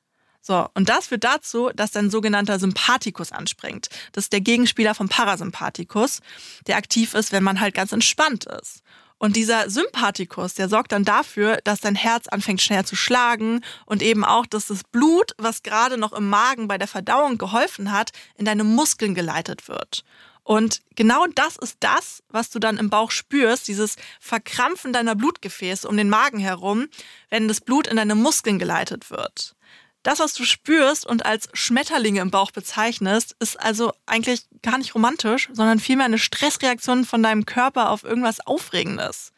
So, 0.47 0.69
und 0.75 0.89
das 0.89 1.09
führt 1.09 1.25
dazu, 1.25 1.71
dass 1.75 1.91
dein 1.91 2.09
sogenannter 2.09 2.61
Sympathikus 2.61 3.33
anspringt. 3.33 3.89
Das 4.13 4.27
ist 4.27 4.33
der 4.33 4.41
Gegenspieler 4.41 4.95
vom 4.95 5.09
Parasympathikus, 5.09 6.21
der 6.69 6.77
aktiv 6.77 7.15
ist, 7.15 7.33
wenn 7.33 7.43
man 7.43 7.59
halt 7.59 7.75
ganz 7.75 7.91
entspannt 7.91 8.45
ist. 8.45 8.83
Und 9.19 9.37
dieser 9.37 9.71
Sympathikus, 9.71 10.55
der 10.55 10.69
sorgt 10.69 10.93
dann 10.93 11.05
dafür, 11.05 11.59
dass 11.65 11.81
dein 11.81 11.95
Herz 11.95 12.29
anfängt 12.29 12.61
schneller 12.61 12.85
zu 12.85 12.97
schlagen 12.97 13.63
und 13.87 14.03
eben 14.03 14.25
auch, 14.25 14.45
dass 14.45 14.67
das 14.67 14.85
Blut, 14.85 15.33
was 15.39 15.63
gerade 15.63 15.97
noch 15.97 16.13
im 16.13 16.29
Magen 16.29 16.69
bei 16.69 16.77
der 16.77 16.89
Verdauung 16.89 17.39
geholfen 17.39 17.93
hat, 17.93 18.11
in 18.37 18.45
deine 18.45 18.65
Muskeln 18.65 19.15
geleitet 19.15 19.69
wird. 19.69 20.05
Und 20.47 20.83
genau 20.95 21.27
das 21.35 21.57
ist 21.57 21.79
das, 21.81 22.23
was 22.29 22.51
du 22.51 22.61
dann 22.61 22.79
im 22.79 22.89
Bauch 22.89 23.11
spürst, 23.11 23.67
dieses 23.67 23.97
Verkrampfen 24.21 24.93
deiner 24.93 25.17
Blutgefäße 25.17 25.89
um 25.89 25.97
den 25.97 26.09
Magen 26.09 26.39
herum, 26.39 26.87
wenn 27.31 27.49
das 27.49 27.61
Blut 27.61 27.89
in 27.89 27.97
deine 27.97 28.15
Muskeln 28.15 28.61
geleitet 28.61 29.11
wird. 29.11 29.56
Das, 30.07 30.21
was 30.21 30.35
du 30.35 30.45
spürst 30.45 31.05
und 31.05 31.27
als 31.27 31.49
Schmetterlinge 31.53 32.21
im 32.21 32.31
Bauch 32.31 32.53
bezeichnest, 32.53 33.35
ist 33.41 33.59
also 33.59 33.93
eigentlich 34.07 34.43
gar 34.63 34.79
nicht 34.79 34.95
romantisch, 34.95 35.49
sondern 35.53 35.81
vielmehr 35.81 36.07
eine 36.07 36.21
Stressreaktion 36.21 37.05
von 37.05 37.25
deinem 37.25 37.45
Körper 37.45 37.91
auf 37.91 38.05
irgendwas 38.05 38.39
Aufregendes. 38.39 39.33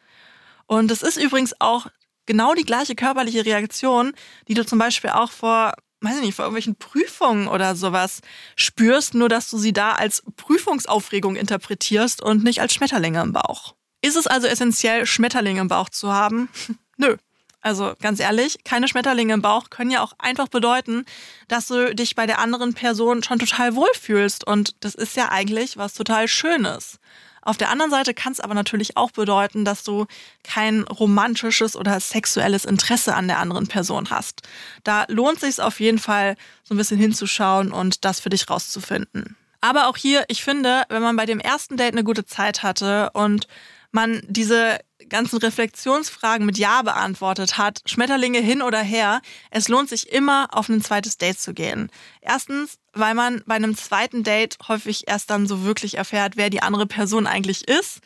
Und 0.67 0.91
es 0.91 1.01
ist 1.01 1.17
übrigens 1.17 1.59
auch 1.59 1.87
genau 2.27 2.53
die 2.53 2.65
gleiche 2.65 2.93
körperliche 2.93 3.47
Reaktion, 3.47 4.13
die 4.47 4.53
du 4.53 4.63
zum 4.63 4.77
Beispiel 4.77 5.09
auch 5.09 5.31
vor, 5.31 5.73
weiß 6.01 6.17
ich 6.17 6.21
nicht, 6.21 6.35
vor 6.35 6.45
irgendwelchen 6.45 6.75
Prüfungen 6.75 7.47
oder 7.47 7.75
sowas 7.75 8.19
spürst, 8.55 9.15
nur 9.15 9.27
dass 9.27 9.49
du 9.49 9.57
sie 9.57 9.73
da 9.73 9.93
als 9.93 10.21
Prüfungsaufregung 10.35 11.35
interpretierst 11.35 12.21
und 12.21 12.43
nicht 12.43 12.61
als 12.61 12.75
Schmetterlinge 12.75 13.21
im 13.21 13.33
Bauch. 13.33 13.73
Ist 14.03 14.17
es 14.17 14.27
also 14.27 14.45
essentiell, 14.45 15.07
Schmetterlinge 15.07 15.61
im 15.61 15.67
Bauch 15.67 15.89
zu 15.89 16.13
haben? 16.13 16.47
Nö. 16.97 17.17
Also 17.61 17.93
ganz 18.01 18.19
ehrlich, 18.19 18.63
keine 18.63 18.87
Schmetterlinge 18.87 19.33
im 19.33 19.41
Bauch 19.41 19.69
können 19.69 19.91
ja 19.91 20.01
auch 20.01 20.13
einfach 20.17 20.47
bedeuten, 20.47 21.05
dass 21.47 21.67
du 21.67 21.93
dich 21.93 22.15
bei 22.15 22.25
der 22.25 22.39
anderen 22.39 22.73
Person 22.73 23.21
schon 23.21 23.39
total 23.39 23.75
wohlfühlst. 23.75 24.45
Und 24.47 24.75
das 24.79 24.95
ist 24.95 25.17
ja 25.17 25.29
eigentlich 25.29 25.77
was 25.77 25.93
total 25.93 26.27
Schönes. 26.27 26.99
Auf 27.41 27.57
der 27.57 27.69
anderen 27.69 27.91
Seite 27.91 28.13
kann 28.13 28.33
es 28.33 28.39
aber 28.39 28.53
natürlich 28.53 28.97
auch 28.97 29.11
bedeuten, 29.11 29.65
dass 29.65 29.83
du 29.83 30.05
kein 30.43 30.83
romantisches 30.83 31.75
oder 31.75 31.99
sexuelles 31.99 32.65
Interesse 32.65 33.15
an 33.15 33.27
der 33.27 33.39
anderen 33.39 33.67
Person 33.67 34.09
hast. 34.09 34.41
Da 34.83 35.05
lohnt 35.07 35.39
sich 35.39 35.61
auf 35.61 35.79
jeden 35.79 35.99
Fall, 35.99 36.35
so 36.63 36.73
ein 36.73 36.77
bisschen 36.77 36.99
hinzuschauen 36.99 37.71
und 37.71 38.05
das 38.05 38.19
für 38.19 38.29
dich 38.29 38.49
rauszufinden. 38.49 39.35
Aber 39.61 39.87
auch 39.87 39.97
hier, 39.97 40.25
ich 40.27 40.43
finde, 40.43 40.83
wenn 40.89 41.01
man 41.01 41.15
bei 41.15 41.25
dem 41.25 41.39
ersten 41.39 41.75
Date 41.75 41.93
eine 41.93 42.03
gute 42.03 42.25
Zeit 42.25 42.63
hatte 42.63 43.09
und 43.13 43.47
man 43.91 44.21
diese 44.27 44.77
ganzen 45.09 45.37
Reflexionsfragen 45.37 46.45
mit 46.45 46.57
Ja 46.57 46.81
beantwortet 46.81 47.57
hat, 47.57 47.81
Schmetterlinge 47.85 48.39
hin 48.39 48.61
oder 48.61 48.81
her, 48.81 49.21
es 49.51 49.67
lohnt 49.67 49.89
sich 49.89 50.11
immer, 50.11 50.47
auf 50.51 50.69
ein 50.69 50.81
zweites 50.81 51.17
Date 51.17 51.39
zu 51.39 51.53
gehen. 51.53 51.91
Erstens, 52.21 52.79
weil 52.93 53.13
man 53.13 53.43
bei 53.45 53.55
einem 53.55 53.75
zweiten 53.75 54.23
Date 54.23 54.57
häufig 54.67 55.07
erst 55.07 55.29
dann 55.29 55.47
so 55.47 55.63
wirklich 55.63 55.97
erfährt, 55.97 56.37
wer 56.37 56.49
die 56.49 56.61
andere 56.61 56.85
Person 56.85 57.27
eigentlich 57.27 57.67
ist. 57.67 57.99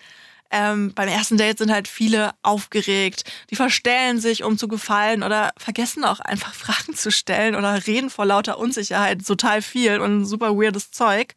ähm, 0.51 0.93
beim 0.93 1.07
ersten 1.10 1.38
Date 1.38 1.57
sind 1.57 1.72
halt 1.72 1.88
viele 1.88 2.31
aufgeregt. 2.43 3.24
Die 3.50 3.55
verstellen 3.55 4.19
sich, 4.22 4.43
um 4.43 4.57
zu 4.57 4.67
gefallen 4.67 5.24
oder 5.24 5.51
vergessen 5.57 6.05
auch 6.05 6.19
einfach 6.19 6.53
Fragen 6.53 6.95
zu 6.95 7.12
stellen 7.12 7.55
oder 7.55 7.88
reden 7.88 8.10
vor 8.12 8.25
lauter 8.25 8.60
Unsicherheit 8.60 9.25
total 9.25 9.62
viel 9.63 10.00
und 10.00 10.25
super 10.25 10.55
weirdes 10.55 10.91
Zeug. 10.91 11.33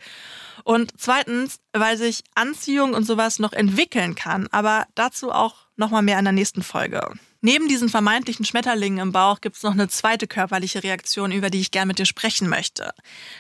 Und 0.66 0.94
zweitens, 0.98 1.60
weil 1.72 1.96
sich 1.96 2.24
Anziehung 2.34 2.92
und 2.92 3.04
sowas 3.04 3.38
noch 3.38 3.52
entwickeln 3.52 4.16
kann, 4.16 4.48
aber 4.50 4.88
dazu 4.96 5.30
auch 5.30 5.68
nochmal 5.76 6.02
mehr 6.02 6.18
in 6.18 6.24
der 6.24 6.32
nächsten 6.32 6.64
Folge. 6.64 7.08
Neben 7.40 7.68
diesen 7.68 7.88
vermeintlichen 7.88 8.44
Schmetterlingen 8.44 8.98
im 8.98 9.12
Bauch 9.12 9.40
gibt 9.40 9.54
es 9.54 9.62
noch 9.62 9.74
eine 9.74 9.86
zweite 9.86 10.26
körperliche 10.26 10.82
Reaktion, 10.82 11.30
über 11.30 11.50
die 11.50 11.60
ich 11.60 11.70
gerne 11.70 11.86
mit 11.86 12.00
dir 12.00 12.04
sprechen 12.04 12.48
möchte. 12.48 12.90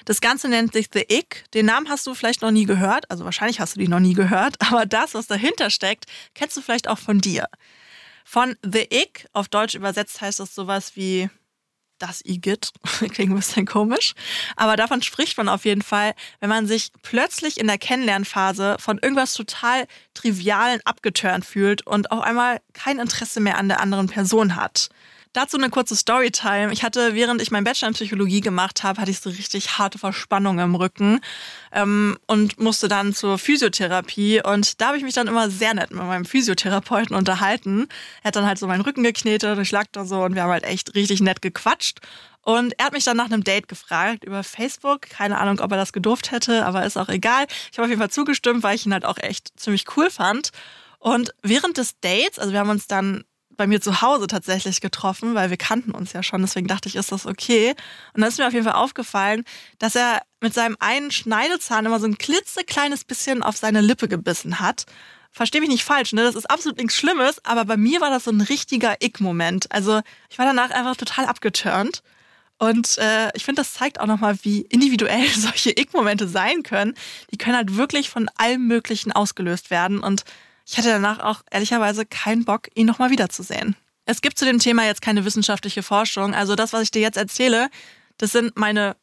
Das 0.04 0.20
Ganze 0.20 0.48
nennt 0.48 0.72
sich 0.72 0.86
The 0.92 1.04
Ick. 1.08 1.46
Den 1.52 1.66
Namen 1.66 1.88
hast 1.88 2.06
du 2.06 2.14
vielleicht 2.14 2.42
noch 2.42 2.52
nie 2.52 2.64
gehört, 2.64 3.10
also 3.10 3.24
wahrscheinlich 3.24 3.58
hast 3.58 3.74
du 3.74 3.80
die 3.80 3.88
noch 3.88 3.98
nie 3.98 4.14
gehört, 4.14 4.54
aber 4.60 4.86
das, 4.86 5.14
was 5.14 5.26
dahinter 5.26 5.70
steckt, 5.70 6.04
kennst 6.34 6.56
du 6.56 6.60
vielleicht 6.60 6.86
auch 6.86 6.98
von 6.98 7.18
dir. 7.18 7.48
Von 8.24 8.54
The 8.62 8.86
Ick, 8.88 9.26
auf 9.32 9.48
Deutsch 9.48 9.74
übersetzt 9.74 10.20
heißt 10.20 10.38
das 10.38 10.54
sowas 10.54 10.94
wie 10.94 11.28
das 11.98 12.24
Igitt. 12.24 12.70
Klingt 12.98 13.32
ein 13.32 13.36
bisschen 13.36 13.66
komisch. 13.66 14.14
Aber 14.56 14.76
davon 14.76 15.02
spricht 15.02 15.36
man 15.36 15.48
auf 15.48 15.64
jeden 15.64 15.82
Fall, 15.82 16.14
wenn 16.40 16.48
man 16.48 16.66
sich 16.66 16.90
plötzlich 17.02 17.58
in 17.58 17.66
der 17.66 17.78
Kennenlernphase 17.78 18.76
von 18.78 18.98
irgendwas 18.98 19.34
total 19.34 19.86
Trivialen 20.14 20.80
abgeturnt 20.84 21.44
fühlt 21.44 21.86
und 21.86 22.10
auf 22.10 22.22
einmal 22.22 22.60
kein 22.72 22.98
Interesse 22.98 23.40
mehr 23.40 23.58
an 23.58 23.68
der 23.68 23.80
anderen 23.80 24.06
Person 24.06 24.56
hat. 24.56 24.88
Dazu 25.36 25.58
eine 25.58 25.68
kurze 25.68 25.94
Storytime. 25.94 26.72
Ich 26.72 26.82
hatte, 26.82 27.14
während 27.14 27.42
ich 27.42 27.50
mein 27.50 27.62
Bachelor 27.62 27.88
in 27.88 27.94
Psychologie 27.94 28.40
gemacht 28.40 28.82
habe, 28.82 29.02
hatte 29.02 29.10
ich 29.10 29.20
so 29.20 29.28
richtig 29.28 29.76
harte 29.76 29.98
Verspannung 29.98 30.58
im 30.60 30.74
Rücken 30.74 31.20
ähm, 31.72 32.16
und 32.26 32.58
musste 32.58 32.88
dann 32.88 33.12
zur 33.12 33.36
Physiotherapie. 33.36 34.40
Und 34.42 34.80
da 34.80 34.86
habe 34.86 34.96
ich 34.96 35.02
mich 35.02 35.12
dann 35.12 35.26
immer 35.26 35.50
sehr 35.50 35.74
nett 35.74 35.90
mit 35.90 36.02
meinem 36.02 36.24
Physiotherapeuten 36.24 37.14
unterhalten. 37.14 37.86
Er 38.22 38.28
hat 38.28 38.36
dann 38.36 38.46
halt 38.46 38.58
so 38.58 38.66
meinen 38.66 38.80
Rücken 38.80 39.02
geknetet, 39.02 39.58
ich 39.58 39.70
lag 39.72 39.84
da 39.92 40.06
so 40.06 40.22
und 40.22 40.34
wir 40.34 40.42
haben 40.42 40.52
halt 40.52 40.64
echt 40.64 40.94
richtig 40.94 41.20
nett 41.20 41.42
gequatscht. 41.42 41.98
Und 42.40 42.72
er 42.78 42.86
hat 42.86 42.94
mich 42.94 43.04
dann 43.04 43.18
nach 43.18 43.26
einem 43.26 43.44
Date 43.44 43.68
gefragt 43.68 44.24
über 44.24 44.42
Facebook. 44.42 45.02
Keine 45.02 45.36
Ahnung, 45.36 45.60
ob 45.60 45.70
er 45.70 45.76
das 45.76 45.92
gedurft 45.92 46.32
hätte, 46.32 46.64
aber 46.64 46.86
ist 46.86 46.96
auch 46.96 47.10
egal. 47.10 47.44
Ich 47.70 47.76
habe 47.76 47.84
auf 47.84 47.90
jeden 47.90 48.00
Fall 48.00 48.10
zugestimmt, 48.10 48.62
weil 48.62 48.76
ich 48.76 48.86
ihn 48.86 48.94
halt 48.94 49.04
auch 49.04 49.18
echt 49.18 49.52
ziemlich 49.60 49.84
cool 49.98 50.08
fand. 50.08 50.48
Und 50.98 51.34
während 51.42 51.76
des 51.76 52.00
Dates, 52.00 52.38
also 52.38 52.52
wir 52.52 52.58
haben 52.60 52.70
uns 52.70 52.86
dann 52.86 53.25
bei 53.56 53.66
mir 53.66 53.80
zu 53.80 54.02
Hause 54.02 54.26
tatsächlich 54.26 54.80
getroffen, 54.80 55.34
weil 55.34 55.50
wir 55.50 55.56
kannten 55.56 55.92
uns 55.92 56.12
ja 56.12 56.22
schon. 56.22 56.42
Deswegen 56.42 56.66
dachte 56.66 56.88
ich, 56.88 56.96
ist 56.96 57.12
das 57.12 57.26
okay. 57.26 57.74
Und 58.14 58.20
dann 58.20 58.28
ist 58.28 58.38
mir 58.38 58.46
auf 58.46 58.52
jeden 58.52 58.64
Fall 58.64 58.74
aufgefallen, 58.74 59.44
dass 59.78 59.94
er 59.94 60.22
mit 60.40 60.54
seinem 60.54 60.76
einen 60.80 61.10
Schneidezahn 61.10 61.86
immer 61.86 62.00
so 62.00 62.06
ein 62.06 62.18
klitzekleines 62.18 63.04
bisschen 63.04 63.42
auf 63.42 63.56
seine 63.56 63.80
Lippe 63.80 64.08
gebissen 64.08 64.60
hat. 64.60 64.86
Verstehe 65.32 65.60
mich 65.60 65.70
nicht 65.70 65.84
falsch, 65.84 66.12
ne? 66.12 66.22
Das 66.22 66.34
ist 66.34 66.50
absolut 66.50 66.78
nichts 66.78 66.96
Schlimmes, 66.96 67.44
aber 67.44 67.66
bei 67.66 67.76
mir 67.76 68.00
war 68.00 68.10
das 68.10 68.24
so 68.24 68.30
ein 68.30 68.40
richtiger 68.40 69.02
Ick-Moment. 69.02 69.70
Also 69.70 70.00
ich 70.30 70.38
war 70.38 70.46
danach 70.46 70.70
einfach 70.70 70.96
total 70.96 71.26
abgeturnt. 71.26 72.02
Und 72.58 72.96
äh, 72.98 73.30
ich 73.34 73.44
finde, 73.44 73.60
das 73.60 73.74
zeigt 73.74 74.00
auch 74.00 74.06
nochmal, 74.06 74.38
wie 74.42 74.62
individuell 74.62 75.28
solche 75.34 75.70
Ick-Momente 75.70 76.26
sein 76.26 76.62
können. 76.62 76.94
Die 77.30 77.36
können 77.36 77.56
halt 77.56 77.76
wirklich 77.76 78.08
von 78.08 78.30
allem 78.36 78.66
Möglichen 78.66 79.12
ausgelöst 79.12 79.70
werden. 79.70 80.00
Und 80.00 80.24
ich 80.66 80.76
hatte 80.76 80.88
danach 80.88 81.20
auch 81.20 81.42
ehrlicherweise 81.50 82.04
keinen 82.04 82.44
Bock, 82.44 82.68
ihn 82.74 82.86
nochmal 82.86 83.10
wiederzusehen. 83.10 83.76
Es 84.04 84.20
gibt 84.20 84.38
zu 84.38 84.44
dem 84.44 84.58
Thema 84.58 84.84
jetzt 84.84 85.02
keine 85.02 85.24
wissenschaftliche 85.24 85.82
Forschung. 85.82 86.34
Also 86.34 86.54
das, 86.54 86.72
was 86.72 86.82
ich 86.82 86.90
dir 86.90 87.02
jetzt 87.02 87.16
erzähle, 87.16 87.68
das 88.18 88.32
sind 88.32 88.56
meine 88.56 88.96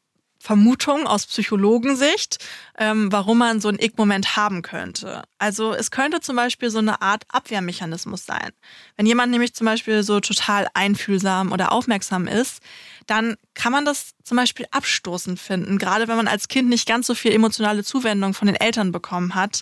Vermutungen 0.44 1.08
aus 1.08 1.26
Psychologensicht, 1.26 2.38
ähm, 2.78 3.10
warum 3.14 3.38
man 3.38 3.62
so 3.62 3.70
einen 3.70 3.80
Ick-Moment 3.80 4.36
haben 4.36 4.62
könnte. 4.62 5.24
Also 5.40 5.74
es 5.74 5.90
könnte 5.90 6.20
zum 6.20 6.36
Beispiel 6.36 6.70
so 6.70 6.80
eine 6.80 7.02
Art 7.02 7.24
Abwehrmechanismus 7.30 8.26
sein. 8.26 8.52
Wenn 8.98 9.06
jemand 9.06 9.32
nämlich 9.32 9.54
zum 9.54 9.64
Beispiel 9.64 10.04
so 10.04 10.20
total 10.20 10.68
einfühlsam 10.74 11.54
oder 11.54 11.72
aufmerksam 11.72 12.28
ist, 12.28 12.62
dann 13.08 13.38
kann 13.54 13.72
man 13.72 13.86
das 13.86 14.16
zum 14.26 14.36
Beispiel 14.36 14.66
abstoßend 14.72 15.40
finden, 15.40 15.78
gerade 15.78 16.10
wenn 16.10 16.18
man 16.18 16.28
als 16.28 16.50
Kind 16.50 16.68
nicht 16.68 16.90
ganz 16.90 17.08
so 17.08 17.16
viel 17.16 17.32
emotionale 17.32 17.86
Zuwendung 17.86 18.34
von 18.34 18.48
den 18.48 18.58
Eltern 18.58 18.92
bekommen 18.92 19.36
hat. 19.36 19.62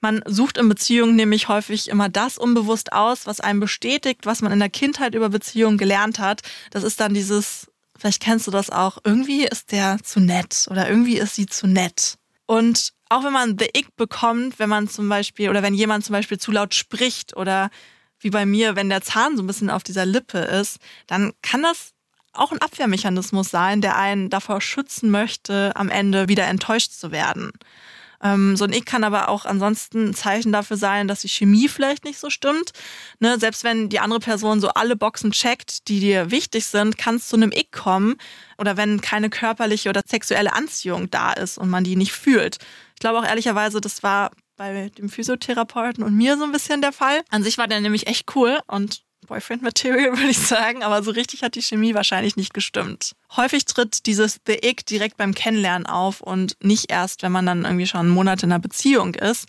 Man 0.00 0.22
sucht 0.26 0.58
in 0.58 0.68
Beziehungen 0.68 1.16
nämlich 1.16 1.48
häufig 1.48 1.88
immer 1.88 2.08
das 2.08 2.38
unbewusst 2.38 2.92
aus, 2.92 3.26
was 3.26 3.40
einem 3.40 3.60
bestätigt, 3.60 4.26
was 4.26 4.42
man 4.42 4.52
in 4.52 4.60
der 4.60 4.68
Kindheit 4.70 5.14
über 5.14 5.28
Beziehungen 5.28 5.78
gelernt 5.78 6.18
hat. 6.18 6.42
Das 6.70 6.84
ist 6.84 7.00
dann 7.00 7.14
dieses, 7.14 7.66
vielleicht 7.98 8.22
kennst 8.22 8.46
du 8.46 8.50
das 8.50 8.70
auch, 8.70 8.98
irgendwie 9.02 9.44
ist 9.44 9.72
der 9.72 9.98
zu 10.02 10.20
nett 10.20 10.68
oder 10.70 10.88
irgendwie 10.88 11.18
ist 11.18 11.34
sie 11.34 11.46
zu 11.46 11.66
nett. 11.66 12.14
Und 12.46 12.92
auch 13.08 13.24
wenn 13.24 13.32
man 13.32 13.58
The 13.58 13.70
Ick 13.76 13.96
bekommt, 13.96 14.58
wenn 14.58 14.68
man 14.68 14.88
zum 14.88 15.08
Beispiel 15.08 15.50
oder 15.50 15.62
wenn 15.62 15.74
jemand 15.74 16.04
zum 16.04 16.12
Beispiel 16.12 16.38
zu 16.38 16.52
laut 16.52 16.74
spricht 16.74 17.36
oder 17.36 17.70
wie 18.20 18.30
bei 18.30 18.46
mir, 18.46 18.76
wenn 18.76 18.88
der 18.88 19.02
Zahn 19.02 19.36
so 19.36 19.42
ein 19.42 19.46
bisschen 19.46 19.70
auf 19.70 19.82
dieser 19.82 20.06
Lippe 20.06 20.38
ist, 20.38 20.78
dann 21.06 21.32
kann 21.42 21.62
das 21.62 21.92
auch 22.32 22.52
ein 22.52 22.60
Abwehrmechanismus 22.60 23.50
sein, 23.50 23.80
der 23.80 23.96
einen 23.96 24.30
davor 24.30 24.60
schützen 24.60 25.10
möchte, 25.10 25.72
am 25.74 25.88
Ende 25.88 26.28
wieder 26.28 26.46
enttäuscht 26.46 26.92
zu 26.92 27.10
werden. 27.10 27.52
Ähm, 28.22 28.56
so 28.56 28.64
ein 28.64 28.72
Ick 28.72 28.86
kann 28.86 29.04
aber 29.04 29.28
auch 29.28 29.44
ansonsten 29.44 30.08
ein 30.08 30.14
Zeichen 30.14 30.52
dafür 30.52 30.76
sein, 30.76 31.08
dass 31.08 31.20
die 31.20 31.28
Chemie 31.28 31.68
vielleicht 31.68 32.04
nicht 32.04 32.18
so 32.18 32.30
stimmt. 32.30 32.72
Ne, 33.20 33.38
selbst 33.38 33.64
wenn 33.64 33.88
die 33.88 34.00
andere 34.00 34.20
Person 34.20 34.60
so 34.60 34.68
alle 34.68 34.96
Boxen 34.96 35.30
checkt, 35.30 35.88
die 35.88 36.00
dir 36.00 36.30
wichtig 36.30 36.66
sind, 36.66 36.98
kann 36.98 37.16
es 37.16 37.28
zu 37.28 37.36
einem 37.36 37.52
Ick 37.52 37.72
kommen. 37.72 38.16
Oder 38.58 38.76
wenn 38.76 39.00
keine 39.00 39.30
körperliche 39.30 39.88
oder 39.88 40.02
sexuelle 40.06 40.52
Anziehung 40.52 41.10
da 41.10 41.32
ist 41.32 41.58
und 41.58 41.70
man 41.70 41.84
die 41.84 41.96
nicht 41.96 42.12
fühlt. 42.12 42.58
Ich 42.94 43.00
glaube 43.00 43.18
auch 43.18 43.24
ehrlicherweise, 43.24 43.80
das 43.80 44.02
war 44.02 44.30
bei 44.56 44.90
dem 44.98 45.08
Physiotherapeuten 45.08 46.02
und 46.02 46.16
mir 46.16 46.36
so 46.36 46.44
ein 46.44 46.52
bisschen 46.52 46.82
der 46.82 46.92
Fall. 46.92 47.22
An 47.30 47.44
sich 47.44 47.58
war 47.58 47.68
der 47.68 47.80
nämlich 47.80 48.08
echt 48.08 48.34
cool 48.34 48.58
und 48.66 49.02
Boyfriend 49.28 49.62
Material, 49.62 50.12
würde 50.16 50.30
ich 50.30 50.38
sagen, 50.38 50.82
aber 50.82 51.02
so 51.02 51.10
richtig 51.10 51.42
hat 51.42 51.54
die 51.54 51.62
Chemie 51.62 51.94
wahrscheinlich 51.94 52.36
nicht 52.36 52.52
gestimmt. 52.52 53.12
Häufig 53.36 53.64
tritt 53.66 54.06
dieses 54.06 54.40
The 54.46 54.58
Ick 54.62 54.86
direkt 54.86 55.16
beim 55.16 55.34
Kennenlernen 55.34 55.86
auf 55.86 56.20
und 56.20 56.56
nicht 56.62 56.90
erst, 56.90 57.22
wenn 57.22 57.32
man 57.32 57.46
dann 57.46 57.64
irgendwie 57.64 57.86
schon 57.86 58.08
Monate 58.08 58.46
in 58.46 58.52
einer 58.52 58.60
Beziehung 58.60 59.14
ist. 59.14 59.46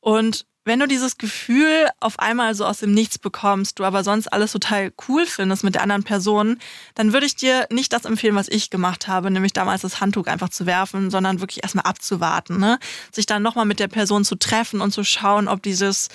Und 0.00 0.44
wenn 0.64 0.78
du 0.78 0.86
dieses 0.86 1.18
Gefühl 1.18 1.88
auf 1.98 2.20
einmal 2.20 2.54
so 2.54 2.64
aus 2.64 2.78
dem 2.78 2.94
Nichts 2.94 3.18
bekommst, 3.18 3.78
du 3.78 3.84
aber 3.84 4.04
sonst 4.04 4.28
alles 4.28 4.52
total 4.52 4.92
cool 5.08 5.26
findest 5.26 5.64
mit 5.64 5.74
der 5.74 5.82
anderen 5.82 6.04
Person, 6.04 6.58
dann 6.94 7.12
würde 7.12 7.26
ich 7.26 7.34
dir 7.34 7.66
nicht 7.70 7.92
das 7.92 8.04
empfehlen, 8.04 8.36
was 8.36 8.48
ich 8.48 8.70
gemacht 8.70 9.08
habe, 9.08 9.30
nämlich 9.30 9.52
damals 9.52 9.82
das 9.82 10.00
Handtuch 10.00 10.26
einfach 10.26 10.50
zu 10.50 10.64
werfen, 10.64 11.10
sondern 11.10 11.40
wirklich 11.40 11.64
erstmal 11.64 11.86
abzuwarten, 11.86 12.58
ne? 12.58 12.78
Sich 13.10 13.26
dann 13.26 13.42
nochmal 13.42 13.64
mit 13.64 13.80
der 13.80 13.88
Person 13.88 14.24
zu 14.24 14.36
treffen 14.36 14.80
und 14.80 14.92
zu 14.92 15.02
schauen, 15.02 15.48
ob 15.48 15.62
dieses 15.62 16.08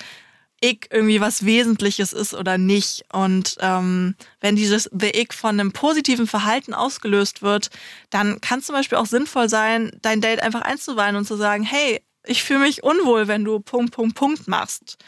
ich 0.60 0.88
irgendwie 0.90 1.20
was 1.20 1.44
Wesentliches 1.44 2.12
ist 2.12 2.34
oder 2.34 2.58
nicht. 2.58 3.04
Und 3.12 3.56
ähm, 3.60 4.14
wenn 4.40 4.56
dieses 4.56 4.90
The 4.92 5.10
Ich 5.10 5.32
von 5.32 5.60
einem 5.60 5.72
positiven 5.72 6.26
Verhalten 6.26 6.74
ausgelöst 6.74 7.42
wird, 7.42 7.70
dann 8.10 8.40
kann 8.40 8.60
es 8.60 8.66
zum 8.66 8.74
Beispiel 8.74 8.98
auch 8.98 9.06
sinnvoll 9.06 9.48
sein, 9.48 9.92
dein 10.02 10.20
Date 10.20 10.42
einfach 10.42 10.62
einzuweihen 10.62 11.16
und 11.16 11.26
zu 11.26 11.36
sagen, 11.36 11.62
hey, 11.62 12.00
ich 12.24 12.42
fühle 12.42 12.60
mich 12.60 12.82
unwohl, 12.82 13.28
wenn 13.28 13.44
du 13.44 13.60
Punkt, 13.60 13.92
Punkt, 13.92 14.14
Punkt 14.16 14.48
machst. 14.48 14.98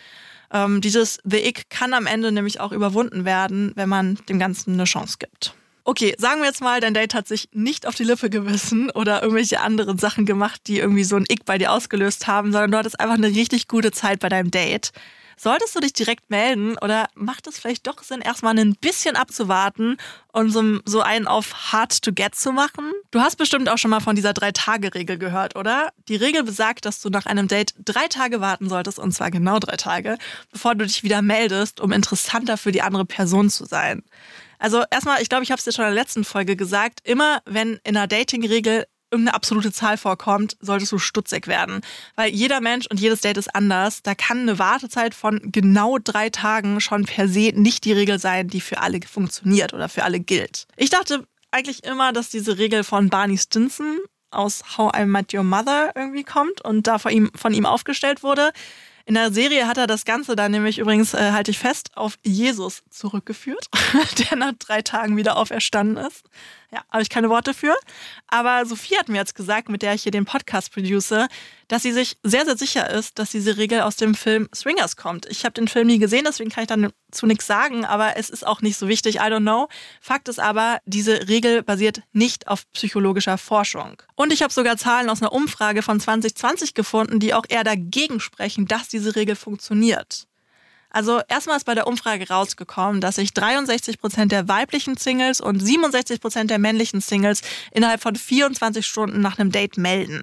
Ähm, 0.52 0.80
dieses 0.80 1.18
The 1.24 1.38
Ich 1.38 1.68
kann 1.68 1.94
am 1.94 2.06
Ende 2.06 2.32
nämlich 2.32 2.60
auch 2.60 2.72
überwunden 2.72 3.24
werden, 3.24 3.72
wenn 3.74 3.88
man 3.88 4.18
dem 4.28 4.38
Ganzen 4.38 4.74
eine 4.74 4.84
Chance 4.84 5.16
gibt. 5.18 5.54
Okay, 5.84 6.14
sagen 6.18 6.40
wir 6.40 6.46
jetzt 6.46 6.60
mal, 6.60 6.80
dein 6.80 6.94
Date 6.94 7.14
hat 7.14 7.26
sich 7.26 7.48
nicht 7.52 7.86
auf 7.86 7.94
die 7.94 8.04
Lippe 8.04 8.30
gewissen 8.30 8.90
oder 8.90 9.22
irgendwelche 9.22 9.60
anderen 9.60 9.98
Sachen 9.98 10.26
gemacht, 10.26 10.62
die 10.66 10.78
irgendwie 10.78 11.04
so 11.04 11.16
ein 11.16 11.24
Ick 11.28 11.44
bei 11.44 11.58
dir 11.58 11.72
ausgelöst 11.72 12.26
haben, 12.26 12.52
sondern 12.52 12.70
du 12.70 12.78
hattest 12.78 13.00
einfach 13.00 13.16
eine 13.16 13.28
richtig 13.28 13.66
gute 13.66 13.90
Zeit 13.90 14.20
bei 14.20 14.28
deinem 14.28 14.50
Date. 14.50 14.92
Solltest 15.42 15.74
du 15.74 15.80
dich 15.80 15.94
direkt 15.94 16.28
melden 16.28 16.76
oder 16.82 17.08
macht 17.14 17.46
es 17.46 17.58
vielleicht 17.58 17.86
doch 17.86 18.02
Sinn, 18.02 18.20
erstmal 18.20 18.58
ein 18.58 18.74
bisschen 18.74 19.16
abzuwarten 19.16 19.96
und 20.32 20.50
so, 20.50 20.80
so 20.84 21.00
einen 21.00 21.26
auf 21.26 21.72
hard 21.72 22.02
to 22.02 22.12
get 22.12 22.34
zu 22.34 22.52
machen? 22.52 22.92
Du 23.10 23.20
hast 23.20 23.36
bestimmt 23.36 23.70
auch 23.70 23.78
schon 23.78 23.90
mal 23.90 24.00
von 24.00 24.14
dieser 24.14 24.34
Drei-Tage-Regel 24.34 25.16
gehört, 25.16 25.56
oder? 25.56 25.94
Die 26.08 26.16
Regel 26.16 26.42
besagt, 26.42 26.84
dass 26.84 27.00
du 27.00 27.08
nach 27.08 27.24
einem 27.24 27.48
Date 27.48 27.72
drei 27.82 28.06
Tage 28.08 28.42
warten 28.42 28.68
solltest, 28.68 28.98
und 28.98 29.12
zwar 29.12 29.30
genau 29.30 29.58
drei 29.58 29.76
Tage, 29.76 30.18
bevor 30.52 30.74
du 30.74 30.84
dich 30.84 31.04
wieder 31.04 31.22
meldest, 31.22 31.80
um 31.80 31.90
interessanter 31.90 32.58
für 32.58 32.70
die 32.70 32.82
andere 32.82 33.06
Person 33.06 33.48
zu 33.48 33.64
sein. 33.64 34.02
Also 34.58 34.82
erstmal, 34.90 35.22
ich 35.22 35.30
glaube, 35.30 35.44
ich 35.44 35.50
habe 35.50 35.58
es 35.58 35.64
dir 35.64 35.72
schon 35.72 35.86
in 35.86 35.94
der 35.94 36.02
letzten 36.02 36.24
Folge 36.24 36.54
gesagt, 36.54 37.00
immer 37.04 37.40
wenn 37.46 37.80
in 37.84 37.96
einer 37.96 38.06
Dating-Regel 38.06 38.84
irgendeine 39.10 39.34
absolute 39.34 39.72
Zahl 39.72 39.96
vorkommt, 39.96 40.56
solltest 40.60 40.92
du 40.92 40.98
stutzig 40.98 41.46
werden. 41.46 41.80
Weil 42.16 42.30
jeder 42.30 42.60
Mensch 42.60 42.86
und 42.86 43.00
jedes 43.00 43.20
Date 43.20 43.36
ist 43.36 43.54
anders. 43.54 44.02
Da 44.02 44.14
kann 44.14 44.40
eine 44.40 44.58
Wartezeit 44.58 45.14
von 45.14 45.40
genau 45.44 45.98
drei 45.98 46.30
Tagen 46.30 46.80
schon 46.80 47.04
per 47.04 47.28
se 47.28 47.52
nicht 47.54 47.84
die 47.84 47.92
Regel 47.92 48.18
sein, 48.18 48.48
die 48.48 48.60
für 48.60 48.78
alle 48.78 49.00
funktioniert 49.02 49.74
oder 49.74 49.88
für 49.88 50.04
alle 50.04 50.20
gilt. 50.20 50.66
Ich 50.76 50.90
dachte 50.90 51.24
eigentlich 51.50 51.84
immer, 51.84 52.12
dass 52.12 52.30
diese 52.30 52.58
Regel 52.58 52.84
von 52.84 53.08
Barney 53.08 53.38
Stinson 53.38 53.98
aus 54.30 54.62
How 54.76 54.92
I 54.96 55.04
Met 55.04 55.34
Your 55.34 55.42
Mother 55.42 55.92
irgendwie 55.94 56.24
kommt 56.24 56.60
und 56.64 56.86
da 56.86 56.98
von 56.98 57.12
ihm, 57.12 57.30
von 57.34 57.52
ihm 57.52 57.66
aufgestellt 57.66 58.22
wurde. 58.22 58.52
In 59.06 59.14
der 59.14 59.32
Serie 59.32 59.66
hat 59.66 59.76
er 59.76 59.88
das 59.88 60.04
Ganze 60.04 60.36
dann 60.36 60.52
nämlich 60.52 60.78
übrigens, 60.78 61.14
äh, 61.14 61.32
halte 61.32 61.50
ich 61.50 61.58
fest, 61.58 61.90
auf 61.96 62.16
Jesus 62.22 62.82
zurückgeführt, 62.90 63.66
der 64.30 64.38
nach 64.38 64.52
drei 64.58 64.82
Tagen 64.82 65.16
wieder 65.16 65.36
auferstanden 65.36 66.04
ist. 66.04 66.22
Ja, 66.72 66.84
habe 66.90 67.02
ich 67.02 67.10
keine 67.10 67.30
Worte 67.30 67.52
für. 67.52 67.74
Aber 68.28 68.64
Sophie 68.64 68.96
hat 68.96 69.08
mir 69.08 69.16
jetzt 69.16 69.34
gesagt, 69.34 69.68
mit 69.68 69.82
der 69.82 69.94
ich 69.94 70.04
hier 70.04 70.12
den 70.12 70.24
Podcast 70.24 70.72
produce, 70.72 71.26
dass 71.66 71.82
sie 71.82 71.92
sich 71.92 72.16
sehr, 72.22 72.44
sehr 72.44 72.56
sicher 72.56 72.88
ist, 72.90 73.18
dass 73.18 73.30
diese 73.30 73.56
Regel 73.56 73.80
aus 73.80 73.96
dem 73.96 74.14
Film 74.14 74.48
Swingers 74.54 74.96
kommt. 74.96 75.26
Ich 75.26 75.44
habe 75.44 75.52
den 75.52 75.66
Film 75.66 75.88
nie 75.88 75.98
gesehen, 75.98 76.24
deswegen 76.24 76.50
kann 76.50 76.62
ich 76.62 76.68
dazu 76.68 77.26
nichts 77.26 77.46
sagen, 77.46 77.84
aber 77.84 78.16
es 78.16 78.30
ist 78.30 78.46
auch 78.46 78.62
nicht 78.62 78.76
so 78.76 78.86
wichtig. 78.86 79.16
I 79.16 79.20
don't 79.20 79.40
know. 79.40 79.68
Fakt 80.00 80.28
ist 80.28 80.38
aber, 80.38 80.78
diese 80.84 81.28
Regel 81.28 81.64
basiert 81.64 82.02
nicht 82.12 82.46
auf 82.46 82.70
psychologischer 82.72 83.36
Forschung. 83.36 84.00
Und 84.14 84.32
ich 84.32 84.42
habe 84.42 84.52
sogar 84.52 84.76
Zahlen 84.76 85.10
aus 85.10 85.22
einer 85.22 85.32
Umfrage 85.32 85.82
von 85.82 85.98
2020 85.98 86.74
gefunden, 86.74 87.18
die 87.18 87.34
auch 87.34 87.46
eher 87.48 87.64
dagegen 87.64 88.20
sprechen, 88.20 88.66
dass 88.66 88.88
diese 88.88 89.16
Regel 89.16 89.34
funktioniert. 89.34 90.28
Also 90.90 91.20
erstmal 91.28 91.56
ist 91.56 91.64
bei 91.64 91.74
der 91.74 91.86
Umfrage 91.86 92.28
rausgekommen, 92.28 93.00
dass 93.00 93.14
sich 93.14 93.32
63 93.32 94.00
Prozent 94.00 94.32
der 94.32 94.48
weiblichen 94.48 94.96
Singles 94.96 95.40
und 95.40 95.60
67 95.60 96.20
Prozent 96.20 96.50
der 96.50 96.58
männlichen 96.58 97.00
Singles 97.00 97.42
innerhalb 97.70 98.02
von 98.02 98.16
24 98.16 98.84
Stunden 98.84 99.20
nach 99.20 99.38
einem 99.38 99.52
Date 99.52 99.76
melden. 99.76 100.22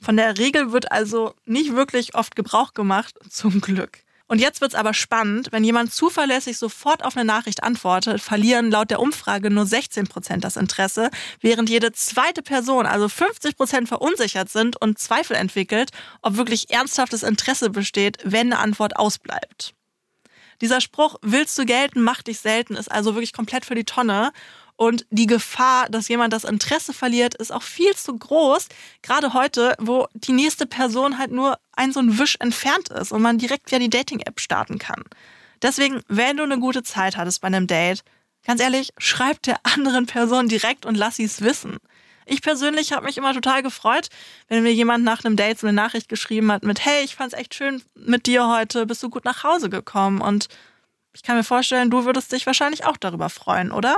Von 0.00 0.16
der 0.16 0.38
Regel 0.38 0.72
wird 0.72 0.92
also 0.92 1.34
nicht 1.44 1.74
wirklich 1.74 2.14
oft 2.14 2.36
Gebrauch 2.36 2.74
gemacht, 2.74 3.14
zum 3.30 3.60
Glück. 3.60 4.00
Und 4.30 4.40
jetzt 4.40 4.60
wird's 4.60 4.74
aber 4.74 4.92
spannend, 4.92 5.52
wenn 5.52 5.64
jemand 5.64 5.92
zuverlässig 5.92 6.58
sofort 6.58 7.02
auf 7.02 7.16
eine 7.16 7.24
Nachricht 7.24 7.62
antwortet, 7.62 8.20
verlieren 8.20 8.70
laut 8.70 8.90
der 8.90 9.00
Umfrage 9.00 9.48
nur 9.48 9.64
16 9.64 10.06
Prozent 10.06 10.44
das 10.44 10.58
Interesse, 10.58 11.10
während 11.40 11.70
jede 11.70 11.92
zweite 11.92 12.42
Person, 12.42 12.84
also 12.84 13.08
50 13.08 13.56
Prozent 13.56 13.88
verunsichert 13.88 14.50
sind 14.50 14.76
und 14.80 14.98
Zweifel 14.98 15.34
entwickelt, 15.34 15.92
ob 16.20 16.36
wirklich 16.36 16.70
ernsthaftes 16.70 17.22
Interesse 17.22 17.70
besteht, 17.70 18.18
wenn 18.22 18.52
eine 18.52 18.58
Antwort 18.58 18.96
ausbleibt. 18.96 19.74
Dieser 20.60 20.80
Spruch, 20.80 21.16
willst 21.22 21.56
du 21.58 21.64
gelten, 21.64 22.02
mach 22.02 22.22
dich 22.22 22.40
selten, 22.40 22.74
ist 22.74 22.90
also 22.90 23.14
wirklich 23.14 23.32
komplett 23.32 23.64
für 23.64 23.74
die 23.74 23.84
Tonne. 23.84 24.32
Und 24.76 25.06
die 25.10 25.26
Gefahr, 25.26 25.88
dass 25.88 26.08
jemand 26.08 26.32
das 26.32 26.44
Interesse 26.44 26.92
verliert, 26.92 27.34
ist 27.34 27.52
auch 27.52 27.64
viel 27.64 27.94
zu 27.96 28.16
groß. 28.16 28.68
Gerade 29.02 29.34
heute, 29.34 29.74
wo 29.80 30.06
die 30.14 30.32
nächste 30.32 30.66
Person 30.66 31.18
halt 31.18 31.32
nur 31.32 31.58
ein 31.72 31.92
so 31.92 31.98
ein 31.98 32.18
Wisch 32.18 32.36
entfernt 32.38 32.88
ist 32.90 33.10
und 33.10 33.22
man 33.22 33.38
direkt 33.38 33.72
via 33.72 33.80
die 33.80 33.90
Dating-App 33.90 34.38
starten 34.38 34.78
kann. 34.78 35.02
Deswegen, 35.62 36.00
wenn 36.06 36.36
du 36.36 36.44
eine 36.44 36.60
gute 36.60 36.84
Zeit 36.84 37.16
hattest 37.16 37.40
bei 37.40 37.48
einem 37.48 37.66
Date, 37.66 38.04
ganz 38.46 38.60
ehrlich, 38.60 38.90
schreib 38.98 39.42
der 39.42 39.58
anderen 39.64 40.06
Person 40.06 40.48
direkt 40.48 40.86
und 40.86 40.96
lass 40.96 41.16
sie 41.16 41.24
es 41.24 41.40
wissen. 41.40 41.78
Ich 42.30 42.42
persönlich 42.42 42.92
habe 42.92 43.06
mich 43.06 43.16
immer 43.16 43.32
total 43.32 43.62
gefreut, 43.62 44.08
wenn 44.48 44.62
mir 44.62 44.72
jemand 44.72 45.02
nach 45.02 45.24
einem 45.24 45.36
Date 45.36 45.58
so 45.58 45.66
eine 45.66 45.74
Nachricht 45.74 46.08
geschrieben 46.10 46.52
hat 46.52 46.62
mit, 46.62 46.84
hey, 46.84 47.02
ich 47.02 47.16
fand 47.16 47.32
es 47.32 47.38
echt 47.38 47.54
schön 47.54 47.82
mit 47.94 48.26
dir 48.26 48.48
heute, 48.48 48.84
bist 48.84 49.02
du 49.02 49.08
gut 49.08 49.24
nach 49.24 49.44
Hause 49.44 49.70
gekommen? 49.70 50.20
Und 50.20 50.48
ich 51.14 51.22
kann 51.22 51.36
mir 51.36 51.44
vorstellen, 51.44 51.90
du 51.90 52.04
würdest 52.04 52.30
dich 52.30 52.46
wahrscheinlich 52.46 52.84
auch 52.84 52.98
darüber 52.98 53.30
freuen, 53.30 53.72
oder? 53.72 53.96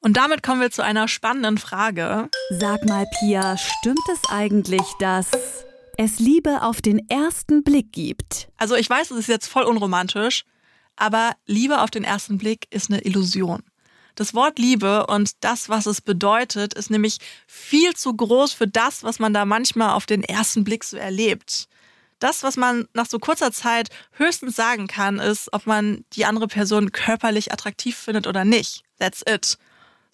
Und 0.00 0.18
damit 0.18 0.42
kommen 0.42 0.60
wir 0.60 0.70
zu 0.70 0.82
einer 0.82 1.08
spannenden 1.08 1.56
Frage. 1.56 2.28
Sag 2.50 2.84
mal, 2.84 3.06
Pia, 3.18 3.56
stimmt 3.56 4.06
es 4.12 4.20
eigentlich, 4.30 4.84
dass 5.00 5.30
es 5.96 6.18
Liebe 6.18 6.62
auf 6.62 6.82
den 6.82 7.08
ersten 7.08 7.64
Blick 7.64 7.90
gibt? 7.92 8.48
Also 8.58 8.74
ich 8.74 8.88
weiß, 8.88 9.10
es 9.10 9.18
ist 9.18 9.28
jetzt 9.28 9.48
voll 9.48 9.64
unromantisch, 9.64 10.44
aber 10.94 11.32
Liebe 11.46 11.80
auf 11.80 11.90
den 11.90 12.04
ersten 12.04 12.36
Blick 12.36 12.66
ist 12.70 12.90
eine 12.90 13.00
Illusion. 13.00 13.62
Das 14.16 14.32
Wort 14.32 14.58
Liebe 14.58 15.06
und 15.06 15.32
das, 15.40 15.68
was 15.68 15.84
es 15.84 16.00
bedeutet, 16.00 16.72
ist 16.72 16.90
nämlich 16.90 17.18
viel 17.46 17.94
zu 17.94 18.14
groß 18.14 18.54
für 18.54 18.66
das, 18.66 19.04
was 19.04 19.18
man 19.18 19.34
da 19.34 19.44
manchmal 19.44 19.90
auf 19.90 20.06
den 20.06 20.22
ersten 20.22 20.64
Blick 20.64 20.84
so 20.84 20.96
erlebt. 20.96 21.68
Das, 22.18 22.42
was 22.42 22.56
man 22.56 22.88
nach 22.94 23.04
so 23.04 23.18
kurzer 23.18 23.52
Zeit 23.52 23.90
höchstens 24.12 24.56
sagen 24.56 24.86
kann, 24.86 25.18
ist, 25.18 25.52
ob 25.52 25.66
man 25.66 26.06
die 26.14 26.24
andere 26.24 26.48
Person 26.48 26.92
körperlich 26.92 27.52
attraktiv 27.52 27.94
findet 27.94 28.26
oder 28.26 28.46
nicht. 28.46 28.84
That's 28.98 29.22
it. 29.28 29.58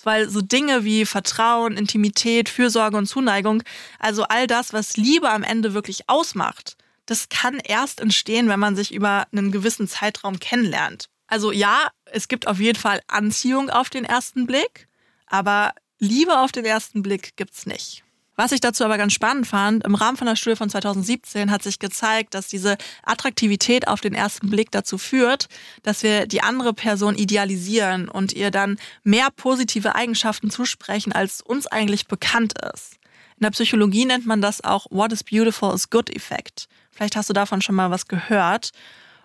Weil 0.02 0.28
so 0.28 0.40
Dinge 0.40 0.82
wie 0.82 1.06
Vertrauen, 1.06 1.76
Intimität, 1.76 2.48
Fürsorge 2.48 2.96
und 2.96 3.06
Zuneigung, 3.06 3.62
also 4.00 4.24
all 4.24 4.48
das, 4.48 4.72
was 4.72 4.96
Liebe 4.96 5.30
am 5.30 5.44
Ende 5.44 5.74
wirklich 5.74 6.08
ausmacht, 6.08 6.76
das 7.06 7.28
kann 7.28 7.60
erst 7.60 8.00
entstehen, 8.00 8.48
wenn 8.48 8.58
man 8.58 8.74
sich 8.74 8.92
über 8.92 9.28
einen 9.30 9.52
gewissen 9.52 9.86
Zeitraum 9.86 10.40
kennenlernt. 10.40 11.08
Also 11.28 11.52
ja, 11.52 11.88
es 12.12 12.28
gibt 12.28 12.46
auf 12.46 12.58
jeden 12.58 12.78
Fall 12.78 13.00
Anziehung 13.08 13.70
auf 13.70 13.90
den 13.90 14.04
ersten 14.04 14.46
Blick, 14.46 14.88
aber 15.26 15.72
Liebe 15.98 16.38
auf 16.38 16.52
den 16.52 16.64
ersten 16.64 17.02
Blick 17.02 17.36
gibt's 17.36 17.66
nicht. 17.66 18.04
Was 18.34 18.52
ich 18.52 18.60
dazu 18.60 18.84
aber 18.84 18.96
ganz 18.96 19.12
spannend 19.12 19.46
fand, 19.46 19.84
im 19.84 19.94
Rahmen 19.94 20.16
von 20.16 20.26
der 20.26 20.36
Studie 20.36 20.56
von 20.56 20.70
2017 20.70 21.50
hat 21.50 21.62
sich 21.62 21.78
gezeigt, 21.78 22.34
dass 22.34 22.48
diese 22.48 22.78
Attraktivität 23.02 23.88
auf 23.88 24.00
den 24.00 24.14
ersten 24.14 24.48
Blick 24.48 24.70
dazu 24.70 24.96
führt, 24.96 25.48
dass 25.82 26.02
wir 26.02 26.26
die 26.26 26.42
andere 26.42 26.72
Person 26.72 27.14
idealisieren 27.14 28.08
und 28.08 28.32
ihr 28.32 28.50
dann 28.50 28.78
mehr 29.04 29.28
positive 29.36 29.94
Eigenschaften 29.94 30.50
zusprechen, 30.50 31.12
als 31.12 31.42
uns 31.42 31.66
eigentlich 31.66 32.06
bekannt 32.06 32.54
ist. 32.74 32.94
In 33.36 33.44
der 33.44 33.50
Psychologie 33.50 34.06
nennt 34.06 34.26
man 34.26 34.40
das 34.40 34.64
auch 34.64 34.86
What 34.90 35.12
is 35.12 35.24
Beautiful 35.24 35.74
is 35.74 35.90
Good 35.90 36.08
Effekt. 36.10 36.68
Vielleicht 36.90 37.16
hast 37.16 37.28
du 37.28 37.34
davon 37.34 37.60
schon 37.60 37.74
mal 37.74 37.90
was 37.90 38.08
gehört. 38.08 38.70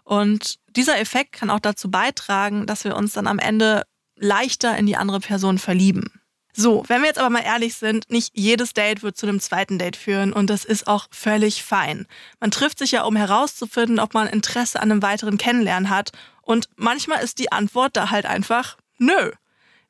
Und 0.07 0.59
dieser 0.69 0.97
Effekt 0.99 1.33
kann 1.33 1.49
auch 1.49 1.59
dazu 1.59 1.91
beitragen, 1.91 2.65
dass 2.65 2.85
wir 2.85 2.95
uns 2.95 3.11
dann 3.11 3.27
am 3.27 3.39
Ende 3.39 3.83
leichter 4.15 4.77
in 4.77 4.85
die 4.85 4.95
andere 4.95 5.19
Person 5.19 5.59
verlieben. 5.59 6.21
So, 6.53 6.85
wenn 6.87 7.01
wir 7.01 7.09
jetzt 7.09 7.19
aber 7.19 7.29
mal 7.29 7.43
ehrlich 7.43 7.75
sind, 7.75 8.09
nicht 8.09 8.31
jedes 8.33 8.71
Date 8.71 9.03
wird 9.03 9.17
zu 9.17 9.27
einem 9.27 9.41
zweiten 9.41 9.77
Date 9.77 9.97
führen 9.97 10.31
und 10.31 10.49
das 10.49 10.63
ist 10.63 10.87
auch 10.87 11.07
völlig 11.11 11.61
fein. 11.61 12.07
Man 12.39 12.51
trifft 12.51 12.79
sich 12.79 12.91
ja, 12.91 13.03
um 13.03 13.17
herauszufinden, 13.17 13.99
ob 13.99 14.13
man 14.13 14.27
Interesse 14.27 14.81
an 14.81 14.91
einem 14.91 15.01
weiteren 15.01 15.37
Kennenlernen 15.37 15.89
hat 15.89 16.13
und 16.41 16.69
manchmal 16.77 17.21
ist 17.21 17.37
die 17.39 17.51
Antwort 17.51 17.97
da 17.97 18.09
halt 18.09 18.25
einfach 18.25 18.77
nö. 18.97 19.31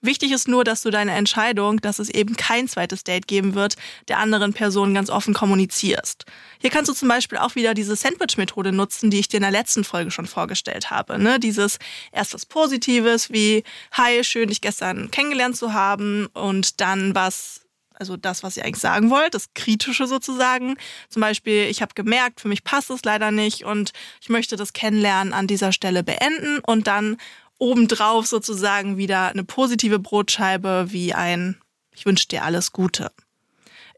Wichtig 0.08 0.32
ist 0.32 0.48
nur, 0.48 0.64
dass 0.64 0.84
du 0.84 0.90
deine 0.90 1.12
Entscheidung, 1.12 1.82
dass 1.82 2.00
es 2.00 2.10
eben 2.10 2.38
kein 2.38 2.70
zweites 2.70 3.04
Date 3.04 3.28
geben 3.28 3.56
wird, 3.56 3.76
der 4.08 4.20
anderen 4.20 4.54
Person 4.54 4.94
ganz 4.94 5.10
offen 5.10 5.34
kommunizierst. 5.34 6.24
Hier 6.60 6.70
kannst 6.70 6.90
du 6.90 6.94
zum 6.94 7.10
Beispiel 7.10 7.38
auch 7.38 7.56
wieder 7.56 7.74
diese 7.74 7.98
Sandwich-Methode 7.98 8.72
nutzen, 8.72 9.12
die 9.12 9.20
ich 9.20 9.28
dir 9.28 9.38
in 9.38 9.44
der 9.44 9.52
letzten 9.52 9.84
Folge 9.84 10.10
schon 10.10 10.26
vorgestellt 10.26 10.92
habe. 10.92 11.20
Ne? 11.20 11.42
Dieses 11.42 11.78
erst 12.14 12.34
was 12.34 12.46
Positives 12.46 13.34
wie, 13.34 13.66
hi, 13.92 14.24
schön, 14.24 14.48
dich 14.48 14.62
gestern 14.62 15.12
kennengelernt 15.12 15.58
zu 15.58 15.74
haben 15.74 16.28
und 16.28 16.80
dann 16.80 17.14
was 17.14 17.62
also 18.00 18.16
das, 18.16 18.44
was 18.44 18.56
ihr 18.56 18.64
eigentlich 18.64 18.82
sagen 18.82 19.10
wollt, 19.10 19.34
das 19.34 19.54
Kritische 19.56 20.06
sozusagen. 20.06 20.78
Zum 21.10 21.20
Beispiel, 21.20 21.64
ich 21.64 21.82
habe 21.82 21.96
gemerkt, 21.96 22.40
für 22.40 22.48
mich 22.48 22.64
passt 22.64 22.92
es 22.92 23.04
leider 23.04 23.32
nicht 23.32 23.66
und 23.66 23.92
ich 24.22 24.30
möchte 24.30 24.56
das 24.56 24.74
Kennenlernen 24.74 25.34
an 25.34 25.48
dieser 25.48 25.72
Stelle 25.72 26.04
beenden 26.04 26.60
und 26.60 26.86
dann 26.86 27.18
obendrauf 27.58 28.28
sozusagen 28.28 28.98
wieder 28.98 29.28
eine 29.30 29.44
positive 29.44 30.00
Brotscheibe 30.00 30.88
wie 30.90 31.14
ein 31.14 31.58
Ich 31.92 32.06
wünsche 32.06 32.28
dir 32.28 32.44
alles 32.44 32.72
Gute. 32.72 33.12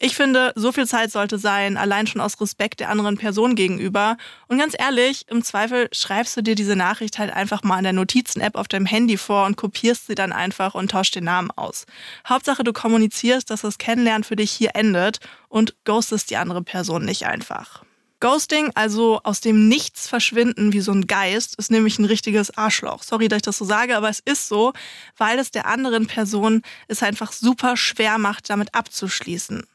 Ich 0.01 0.15
finde, 0.15 0.53
so 0.55 0.71
viel 0.71 0.87
Zeit 0.87 1.11
sollte 1.11 1.37
sein, 1.37 1.75
allein 1.75 2.07
schon 2.07 2.21
aus 2.21 2.39
Respekt 2.39 2.79
der 2.79 2.89
anderen 2.89 3.17
Person 3.17 3.55
gegenüber. 3.55 4.15
Und 4.47 4.57
ganz 4.57 4.73
ehrlich, 4.79 5.25
im 5.27 5.43
Zweifel 5.43 5.89
schreibst 5.91 6.37
du 6.37 6.41
dir 6.41 6.55
diese 6.55 6.77
Nachricht 6.77 7.19
halt 7.19 7.33
einfach 7.33 7.63
mal 7.63 7.79
in 7.79 7.83
der 7.83 7.91
Notizen-App 7.91 8.55
auf 8.55 8.69
deinem 8.69 8.85
Handy 8.85 9.17
vor 9.17 9.45
und 9.45 9.57
kopierst 9.57 10.07
sie 10.07 10.15
dann 10.15 10.31
einfach 10.31 10.73
und 10.73 10.91
tauschst 10.91 11.15
den 11.15 11.25
Namen 11.25 11.51
aus. 11.51 11.85
Hauptsache, 12.25 12.63
du 12.63 12.71
kommunizierst, 12.71 13.49
dass 13.49 13.61
das 13.61 13.77
Kennenlernen 13.77 14.23
für 14.23 14.37
dich 14.37 14.51
hier 14.51 14.71
endet 14.73 15.19
und 15.49 15.75
ghostest 15.83 16.29
die 16.29 16.37
andere 16.37 16.61
Person 16.61 17.03
nicht 17.03 17.25
einfach. 17.25 17.83
Ghosting, 18.21 18.71
also 18.75 19.21
aus 19.23 19.39
dem 19.39 19.69
Nichts 19.69 20.07
verschwinden 20.09 20.73
wie 20.73 20.81
so 20.81 20.91
ein 20.91 21.07
Geist, 21.07 21.55
ist 21.55 21.71
nämlich 21.71 21.99
ein 21.99 22.05
richtiges 22.05 22.55
Arschloch. 22.57 23.03
Sorry, 23.03 23.29
dass 23.29 23.37
ich 23.37 23.43
das 23.43 23.57
so 23.57 23.65
sage, 23.65 23.95
aber 23.95 24.09
es 24.09 24.19
ist 24.19 24.49
so, 24.49 24.73
weil 25.17 25.39
es 25.39 25.51
der 25.51 25.67
anderen 25.67 26.05
Person 26.05 26.61
es 26.89 27.01
einfach 27.01 27.31
super 27.31 27.77
schwer 27.77 28.17
macht, 28.17 28.49
damit 28.49 28.75
abzuschließen. 28.75 29.65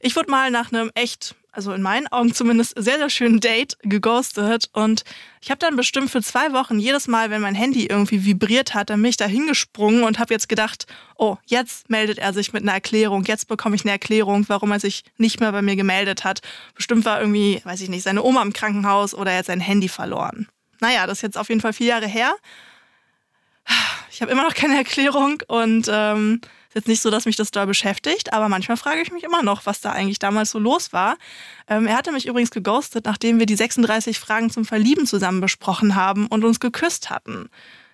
Ich 0.00 0.16
wurde 0.16 0.30
mal 0.30 0.50
nach 0.50 0.72
einem 0.72 0.90
echt 0.94 1.34
also 1.52 1.72
in 1.72 1.82
meinen 1.82 2.06
Augen 2.08 2.32
zumindest, 2.32 2.74
sehr, 2.76 2.98
sehr 2.98 3.10
schönen 3.10 3.40
Date 3.40 3.76
geghostet. 3.82 4.70
Und 4.72 5.04
ich 5.40 5.50
habe 5.50 5.58
dann 5.58 5.76
bestimmt 5.76 6.10
für 6.10 6.22
zwei 6.22 6.52
Wochen 6.52 6.78
jedes 6.78 7.08
Mal, 7.08 7.30
wenn 7.30 7.40
mein 7.40 7.54
Handy 7.54 7.86
irgendwie 7.86 8.24
vibriert 8.24 8.74
hat, 8.74 8.90
dann 8.90 9.02
bin 9.02 9.10
ich 9.10 9.16
da 9.16 9.26
hingesprungen 9.26 10.04
und 10.04 10.18
habe 10.18 10.32
jetzt 10.32 10.48
gedacht, 10.48 10.86
oh, 11.16 11.36
jetzt 11.46 11.90
meldet 11.90 12.18
er 12.18 12.32
sich 12.32 12.52
mit 12.52 12.62
einer 12.62 12.72
Erklärung, 12.72 13.24
jetzt 13.24 13.48
bekomme 13.48 13.76
ich 13.76 13.82
eine 13.82 13.92
Erklärung, 13.92 14.44
warum 14.48 14.70
er 14.72 14.80
sich 14.80 15.04
nicht 15.16 15.40
mehr 15.40 15.52
bei 15.52 15.62
mir 15.62 15.76
gemeldet 15.76 16.24
hat. 16.24 16.40
Bestimmt 16.74 17.04
war 17.04 17.20
irgendwie, 17.20 17.60
weiß 17.64 17.80
ich 17.80 17.88
nicht, 17.88 18.02
seine 18.02 18.22
Oma 18.22 18.42
im 18.42 18.52
Krankenhaus 18.52 19.14
oder 19.14 19.32
er 19.32 19.38
hat 19.38 19.46
sein 19.46 19.60
Handy 19.60 19.88
verloren. 19.88 20.48
Naja, 20.80 21.06
das 21.06 21.18
ist 21.18 21.22
jetzt 21.22 21.38
auf 21.38 21.48
jeden 21.48 21.60
Fall 21.60 21.72
vier 21.72 21.88
Jahre 21.88 22.06
her. 22.06 22.34
Ich 24.10 24.22
habe 24.22 24.32
immer 24.32 24.42
noch 24.42 24.54
keine 24.54 24.76
Erklärung 24.76 25.42
und 25.46 25.88
ähm, 25.90 26.40
ist 26.70 26.76
jetzt 26.76 26.88
nicht 26.88 27.02
so, 27.02 27.10
dass 27.10 27.24
mich 27.24 27.34
das 27.34 27.50
da 27.50 27.64
beschäftigt, 27.64 28.32
aber 28.32 28.48
manchmal 28.48 28.76
frage 28.76 29.00
ich 29.00 29.10
mich 29.10 29.24
immer 29.24 29.42
noch, 29.42 29.66
was 29.66 29.80
da 29.80 29.90
eigentlich 29.90 30.20
damals 30.20 30.50
so 30.50 30.60
los 30.60 30.92
war. 30.92 31.16
Ähm, 31.66 31.88
er 31.88 31.96
hatte 31.96 32.12
mich 32.12 32.26
übrigens 32.26 32.52
geghostet, 32.52 33.06
nachdem 33.06 33.40
wir 33.40 33.46
die 33.46 33.56
36 33.56 34.20
Fragen 34.20 34.50
zum 34.50 34.64
Verlieben 34.64 35.04
zusammen 35.04 35.40
besprochen 35.40 35.96
haben 35.96 36.28
und 36.28 36.44
uns 36.44 36.60
geküsst 36.60 37.10
hatten. 37.10 37.50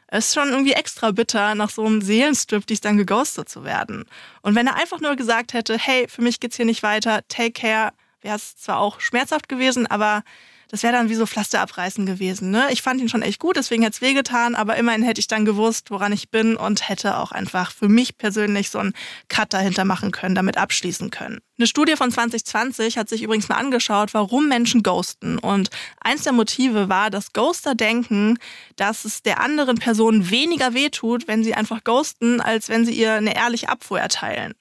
Es 0.09 0.29
ist 0.29 0.35
schon 0.35 0.51
irgendwie 0.51 0.73
extra 0.73 1.11
bitter, 1.11 1.55
nach 1.55 1.71
so 1.71 1.87
einem 1.87 2.03
Seelenstrip 2.03 2.67
dies 2.67 2.83
dann 2.83 2.99
geghostet 2.99 3.49
zu 3.49 3.65
werden. 3.65 4.05
Und 4.43 4.55
wenn 4.55 4.67
er 4.67 4.77
einfach 4.77 5.01
nur 5.01 5.17
gesagt 5.17 5.55
hätte, 5.55 5.79
hey, 5.79 6.07
für 6.07 6.21
mich 6.21 6.39
geht's 6.39 6.57
hier 6.57 6.67
nicht 6.67 6.83
weiter, 6.83 7.27
take 7.29 7.53
care, 7.53 7.95
wäre 8.21 8.37
es 8.37 8.59
zwar 8.59 8.79
auch 8.79 9.01
schmerzhaft 9.01 9.49
gewesen, 9.49 9.87
aber 9.87 10.23
das 10.69 10.83
wäre 10.83 10.93
dann 10.93 11.09
wie 11.09 11.15
so 11.15 11.27
Pflaster 11.27 11.61
abreißen 11.61 12.07
gewesen. 12.07 12.51
Ne? 12.51 12.67
Ich 12.71 12.83
fand 12.83 13.01
ihn 13.01 13.09
schon 13.09 13.23
echt 13.23 13.39
gut, 13.39 13.57
deswegen 13.57 13.83
hätte 13.83 13.97
es 13.97 14.01
wehgetan, 14.01 14.55
aber 14.55 14.77
immerhin 14.77 15.03
hätte 15.03 15.21
ich 15.21 15.29
dann 15.29 15.45
gewusst, 15.45 15.91
woran 15.91 16.13
ich 16.13 16.31
bin 16.31 16.57
und 16.57 16.89
hätte 16.89 17.19
auch 17.19 17.33
einfach 17.33 17.71
für 17.71 17.89
mich 17.89 18.19
persönlich 18.19 18.71
so 18.71 18.79
einen 18.79 18.95
Cut 19.29 19.53
dahinter 19.53 19.85
machen 19.85 20.11
können, 20.11 20.35
damit 20.35 20.57
abschließen 20.57 21.11
können. 21.11 21.41
Eine 21.59 21.67
Studie 21.67 21.97
von 21.97 22.11
2020 22.11 22.99
hat 22.99 23.09
sich 23.09 23.23
übrigens 23.23 23.49
mal 23.49 23.57
angeschaut, 23.57 24.13
warum 24.13 24.49
Menschen 24.49 24.83
ghosten. 24.83 25.39
Und 25.39 25.71
eins 26.01 26.25
der 26.25 26.33
Motive 26.33 26.89
war, 26.89 27.09
dass 27.11 27.33
Ghoster 27.33 27.75
denken, 27.75 28.39
dass 28.77 29.05
es 29.05 29.23
der 29.23 29.41
anderen 29.41 29.79
Person 29.79 30.31
weniger 30.31 30.75
wehtut, 30.75 31.29
wenn 31.29 31.45
sie 31.45 31.55
einfach 31.55 31.83
ghosten, 31.83 32.41
als 32.41 32.69
wenn 32.69 32.85
sie 32.85 32.93
ihr 32.93 33.15
eine 33.15 33.35
ehrliche 33.35 33.71
Abfuhr 33.71 34.01
erteilen. 34.01 34.55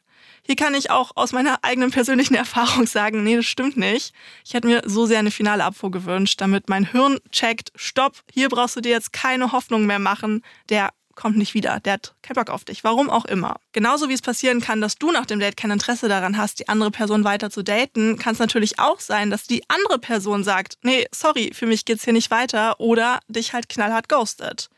Hier 0.46 0.56
kann 0.56 0.76
ich 0.76 0.92
auch 0.92 1.12
aus 1.16 1.32
meiner 1.32 1.60
eigenen 1.64 1.92
persönlichen 1.92 2.36
Erfahrung 2.36 2.86
sagen, 2.86 3.24
nee, 3.24 3.36
das 3.36 3.46
stimmt 3.46 3.78
nicht. 3.78 4.14
Ich 4.46 4.54
hätte 4.54 4.68
mir 4.68 4.84
so 4.86 5.06
sehr 5.06 5.20
eine 5.20 5.32
finale 5.32 5.64
Abfuhr 5.64 5.92
gewünscht, 5.92 6.40
damit 6.40 6.70
mein 6.70 6.86
Hirn 6.86 7.20
checkt, 7.32 7.72
stopp, 7.76 8.18
hier 8.32 8.50
brauchst 8.50 8.76
du 8.76 8.82
dir 8.82 8.92
jetzt 8.92 9.12
keine 9.12 9.52
Hoffnung 9.52 9.86
mehr 9.86 10.00
machen. 10.00 10.44
Der 10.70 10.92
kommt 11.16 11.38
nicht 11.38 11.54
wieder, 11.54 11.80
der 11.80 11.94
hat 11.94 12.14
keinen 12.22 12.36
Bock 12.36 12.50
auf 12.50 12.66
dich, 12.66 12.84
warum 12.84 13.10
auch 13.10 13.26
immer. 13.26 13.56
Genauso 13.72 14.10
wie 14.10 14.14
es 14.14 14.22
passieren 14.22 14.62
kann, 14.62 14.82
dass 14.82 14.98
du 14.98 15.12
nach 15.12 15.26
dem 15.26 15.40
Date 15.40 15.58
kein 15.58 15.72
Interesse 15.72 16.08
daran 16.10 16.38
hast, 16.38 16.60
die 16.60 16.68
andere 16.68 16.92
Person 16.92 17.24
weiter 17.24 17.50
zu 17.50 17.64
daten, 17.64 18.18
kann 18.18 18.34
es 18.34 18.40
natürlich 18.40 18.80
auch 18.80 19.00
sein, 19.00 19.30
dass 19.30 19.48
die 19.48 19.64
andere 19.70 19.98
Person 19.98 20.44
sagt, 20.44 20.78
nee, 20.84 21.08
sorry, 21.12 21.52
für 21.54 21.66
mich 21.66 21.86
geht's 21.86 22.04
hier 22.04 22.14
nicht 22.14 22.32
weiter 22.32 22.80
oder 22.80 23.20
dich 23.28 23.54
halt 23.54 23.70
knallhart 23.70 24.10
ghostet. 24.10 24.70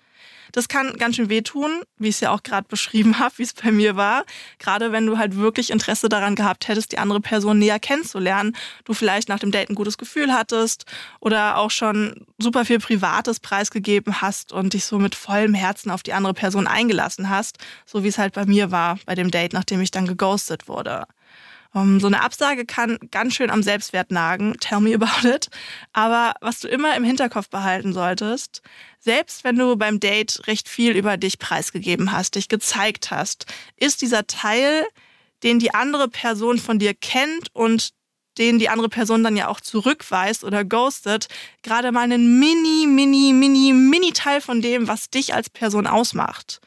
Das 0.52 0.68
kann 0.68 0.94
ganz 0.98 1.16
schön 1.16 1.30
wehtun, 1.30 1.82
wie 1.98 2.10
ich 2.10 2.16
es 2.16 2.22
ja 2.22 2.32
auch 2.32 2.44
gerade 2.44 2.68
beschrieben 2.68 3.20
habe, 3.20 3.38
wie 3.38 3.44
es 3.44 3.54
bei 3.54 3.72
mir 3.72 3.96
war. 3.96 4.26
Gerade 4.60 4.92
wenn 4.92 5.06
du 5.06 5.18
halt 5.18 5.36
wirklich 5.36 5.70
Interesse 5.70 6.10
daran 6.10 6.36
gehabt 6.36 6.68
hättest, 6.68 6.92
die 6.92 6.98
andere 6.98 7.22
Person 7.22 7.60
näher 7.60 7.80
kennenzulernen, 7.80 8.56
du 8.86 8.94
vielleicht 8.94 9.30
nach 9.30 9.40
dem 9.40 9.52
Date 9.52 9.70
ein 9.70 9.76
gutes 9.76 9.98
Gefühl 9.98 10.34
hattest 10.34 10.86
oder 11.20 11.58
auch 11.58 11.72
schon 11.72 12.26
super 12.38 12.66
viel 12.66 12.80
Privates 12.80 13.40
preisgegeben 13.40 14.22
hast 14.22 14.52
und 14.52 14.74
dich 14.74 14.86
so 14.86 15.00
mit 15.00 15.16
vollem 15.16 15.54
Herzen 15.54 15.92
auf 15.92 16.04
die 16.04 16.14
andere 16.14 16.34
Person 16.34 16.68
eingelassen 16.68 17.30
hast, 17.30 17.58
so 17.86 18.04
wie 18.04 18.10
es 18.10 18.18
halt 18.18 18.34
bei 18.34 18.46
mir 18.46 18.72
war 18.72 19.00
bei 19.06 19.16
dem 19.16 19.32
Date, 19.32 19.54
nachdem 19.54 19.82
ich 19.82 19.92
dann 19.92 20.08
geghostet 20.08 20.68
wurde. 20.68 21.06
Um, 21.78 21.94
ähm, 21.94 22.00
so 22.00 22.08
eine 22.08 22.22
Absage 22.22 22.66
kann 22.66 22.98
ganz 23.12 23.36
schön 23.36 23.50
am 23.50 23.64
Selbstwert 23.64 24.12
nagen, 24.12 24.56
tell 24.60 24.80
me 24.80 24.96
about 24.96 25.28
it. 25.28 25.48
Aber 25.94 26.34
was 26.42 26.60
du 26.60 26.68
immer 26.68 26.96
im 26.96 27.04
Hinterkopf 27.04 27.50
behalten 27.50 27.94
solltest, 27.94 28.62
selbst 29.00 29.44
wenn 29.44 29.58
du 29.58 29.76
beim 29.76 30.00
Date 30.00 30.48
recht 30.48 30.68
viel 30.68 30.94
über 30.96 31.18
dich 31.18 31.40
preisgegeben 31.40 32.12
hast, 32.12 32.36
dich 32.36 32.48
gezeigt 32.48 33.12
hast, 33.12 33.46
ist 33.76 34.02
dieser 34.02 34.28
Teil, 34.28 34.86
den 35.44 35.60
die 35.60 35.74
andere 35.74 36.08
Person 36.08 36.58
von 36.58 36.80
dir 36.80 36.94
kennt 36.94 37.54
und 37.54 37.94
den 38.38 38.60
die 38.60 38.70
andere 38.70 38.90
Person 38.90 39.24
dann 39.24 39.36
ja 39.36 39.48
auch 39.48 39.60
zurückweist 39.60 40.44
oder 40.44 40.64
ghostet, 40.64 41.28
gerade 41.64 41.92
mal 41.92 42.12
ein 42.12 42.40
mini, 42.40 42.86
mini, 42.88 43.34
mini, 43.34 43.74
mini 43.74 44.12
Teil 44.14 44.42
von 44.42 44.62
dem, 44.62 44.88
was 44.88 45.10
dich 45.10 45.34
als 45.34 45.50
Person 45.50 45.88
ausmacht. 45.88 46.60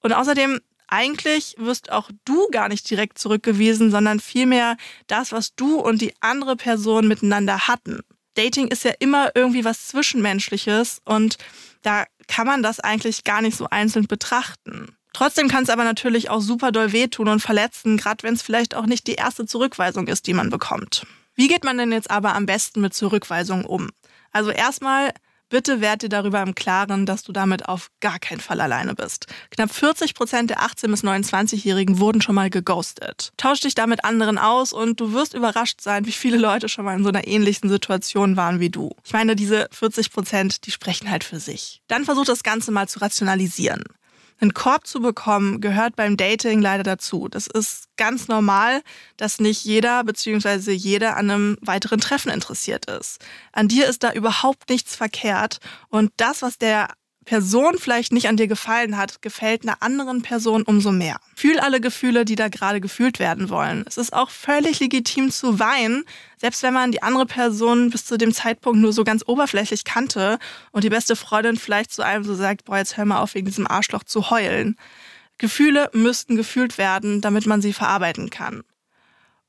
Und 0.00 0.12
außerdem 0.12 0.60
eigentlich 0.90 1.54
wirst 1.58 1.90
auch 1.92 2.10
du 2.24 2.48
gar 2.50 2.68
nicht 2.68 2.88
direkt 2.90 3.18
zurückgewiesen, 3.18 3.90
sondern 3.90 4.20
vielmehr 4.20 4.76
das, 5.06 5.32
was 5.32 5.54
du 5.54 5.80
und 5.80 6.02
die 6.02 6.12
andere 6.20 6.56
Person 6.56 7.08
miteinander 7.08 7.68
hatten. 7.68 8.00
Dating 8.34 8.68
ist 8.68 8.84
ja 8.84 8.92
immer 8.98 9.30
irgendwie 9.34 9.64
was 9.64 9.88
Zwischenmenschliches 9.88 11.00
und 11.04 11.38
da 11.82 12.04
kann 12.28 12.46
man 12.46 12.62
das 12.62 12.80
eigentlich 12.80 13.24
gar 13.24 13.42
nicht 13.42 13.56
so 13.56 13.66
einzeln 13.70 14.06
betrachten. 14.06 14.94
Trotzdem 15.12 15.48
kann 15.48 15.64
es 15.64 15.70
aber 15.70 15.84
natürlich 15.84 16.30
auch 16.30 16.40
super 16.40 16.70
doll 16.70 16.92
wehtun 16.92 17.28
und 17.28 17.40
verletzen, 17.40 17.96
gerade 17.96 18.22
wenn 18.22 18.34
es 18.34 18.42
vielleicht 18.42 18.74
auch 18.74 18.86
nicht 18.86 19.06
die 19.06 19.14
erste 19.14 19.46
Zurückweisung 19.46 20.06
ist, 20.06 20.26
die 20.26 20.34
man 20.34 20.50
bekommt. 20.50 21.06
Wie 21.34 21.48
geht 21.48 21.64
man 21.64 21.78
denn 21.78 21.92
jetzt 21.92 22.10
aber 22.10 22.34
am 22.34 22.46
besten 22.46 22.80
mit 22.80 22.94
Zurückweisungen 22.94 23.64
um? 23.64 23.90
Also 24.30 24.50
erstmal 24.50 25.12
Bitte 25.50 25.80
werd 25.80 26.02
dir 26.02 26.08
darüber 26.08 26.40
im 26.42 26.54
Klaren, 26.54 27.06
dass 27.06 27.24
du 27.24 27.32
damit 27.32 27.68
auf 27.68 27.90
gar 28.00 28.20
keinen 28.20 28.40
Fall 28.40 28.60
alleine 28.60 28.94
bist. 28.94 29.26
Knapp 29.50 29.74
40 29.74 30.14
Prozent 30.14 30.48
der 30.48 30.60
18- 30.60 30.88
bis 30.92 31.02
29-Jährigen 31.02 31.98
wurden 31.98 32.22
schon 32.22 32.36
mal 32.36 32.50
geghostet. 32.50 33.32
Tausch 33.36 33.60
dich 33.60 33.74
da 33.74 33.88
mit 33.88 34.04
anderen 34.04 34.38
aus 34.38 34.72
und 34.72 35.00
du 35.00 35.12
wirst 35.12 35.34
überrascht 35.34 35.80
sein, 35.80 36.06
wie 36.06 36.12
viele 36.12 36.38
Leute 36.38 36.68
schon 36.68 36.84
mal 36.84 36.96
in 36.96 37.02
so 37.02 37.08
einer 37.08 37.26
ähnlichen 37.26 37.68
Situation 37.68 38.36
waren 38.36 38.60
wie 38.60 38.70
du. 38.70 38.94
Ich 39.04 39.12
meine, 39.12 39.34
diese 39.34 39.66
40 39.72 40.12
Prozent, 40.12 40.66
die 40.66 40.70
sprechen 40.70 41.10
halt 41.10 41.24
für 41.24 41.40
sich. 41.40 41.82
Dann 41.88 42.04
versuch 42.04 42.24
das 42.24 42.44
Ganze 42.44 42.70
mal 42.70 42.88
zu 42.88 43.00
rationalisieren. 43.00 43.82
Einen 44.40 44.54
Korb 44.54 44.86
zu 44.86 45.00
bekommen 45.00 45.60
gehört 45.60 45.96
beim 45.96 46.16
Dating 46.16 46.62
leider 46.62 46.82
dazu. 46.82 47.28
Das 47.28 47.46
ist 47.46 47.84
ganz 47.96 48.26
normal, 48.26 48.82
dass 49.18 49.38
nicht 49.38 49.64
jeder 49.64 50.02
bzw. 50.02 50.72
jede 50.72 51.14
an 51.14 51.30
einem 51.30 51.58
weiteren 51.60 52.00
Treffen 52.00 52.32
interessiert 52.32 52.86
ist. 52.86 53.18
An 53.52 53.68
dir 53.68 53.86
ist 53.86 54.02
da 54.02 54.12
überhaupt 54.12 54.70
nichts 54.70 54.96
verkehrt 54.96 55.58
und 55.88 56.10
das, 56.16 56.40
was 56.40 56.56
der 56.56 56.88
Person 57.30 57.76
vielleicht 57.78 58.12
nicht 58.12 58.26
an 58.26 58.36
dir 58.36 58.48
gefallen 58.48 58.96
hat, 58.96 59.22
gefällt 59.22 59.62
einer 59.62 59.80
anderen 59.84 60.20
Person 60.20 60.62
umso 60.64 60.90
mehr. 60.90 61.20
Fühl 61.36 61.60
alle 61.60 61.80
Gefühle, 61.80 62.24
die 62.24 62.34
da 62.34 62.48
gerade 62.48 62.80
gefühlt 62.80 63.20
werden 63.20 63.50
wollen. 63.50 63.84
Es 63.86 63.98
ist 63.98 64.12
auch 64.12 64.30
völlig 64.30 64.80
legitim 64.80 65.30
zu 65.30 65.60
weinen, 65.60 66.02
selbst 66.38 66.64
wenn 66.64 66.74
man 66.74 66.90
die 66.90 67.04
andere 67.04 67.26
Person 67.26 67.90
bis 67.90 68.04
zu 68.04 68.18
dem 68.18 68.34
Zeitpunkt 68.34 68.80
nur 68.80 68.92
so 68.92 69.04
ganz 69.04 69.22
oberflächlich 69.24 69.84
kannte 69.84 70.40
und 70.72 70.82
die 70.82 70.90
beste 70.90 71.14
Freundin 71.14 71.56
vielleicht 71.56 71.92
zu 71.92 72.02
einem 72.02 72.24
so 72.24 72.34
sagt, 72.34 72.64
boah, 72.64 72.78
jetzt 72.78 72.96
hör 72.96 73.04
mal 73.04 73.20
auf, 73.20 73.36
wegen 73.36 73.46
diesem 73.46 73.68
Arschloch 73.68 74.02
zu 74.02 74.30
heulen. 74.30 74.76
Gefühle 75.38 75.88
müssten 75.92 76.34
gefühlt 76.34 76.78
werden, 76.78 77.20
damit 77.20 77.46
man 77.46 77.62
sie 77.62 77.72
verarbeiten 77.72 78.30
kann. 78.30 78.64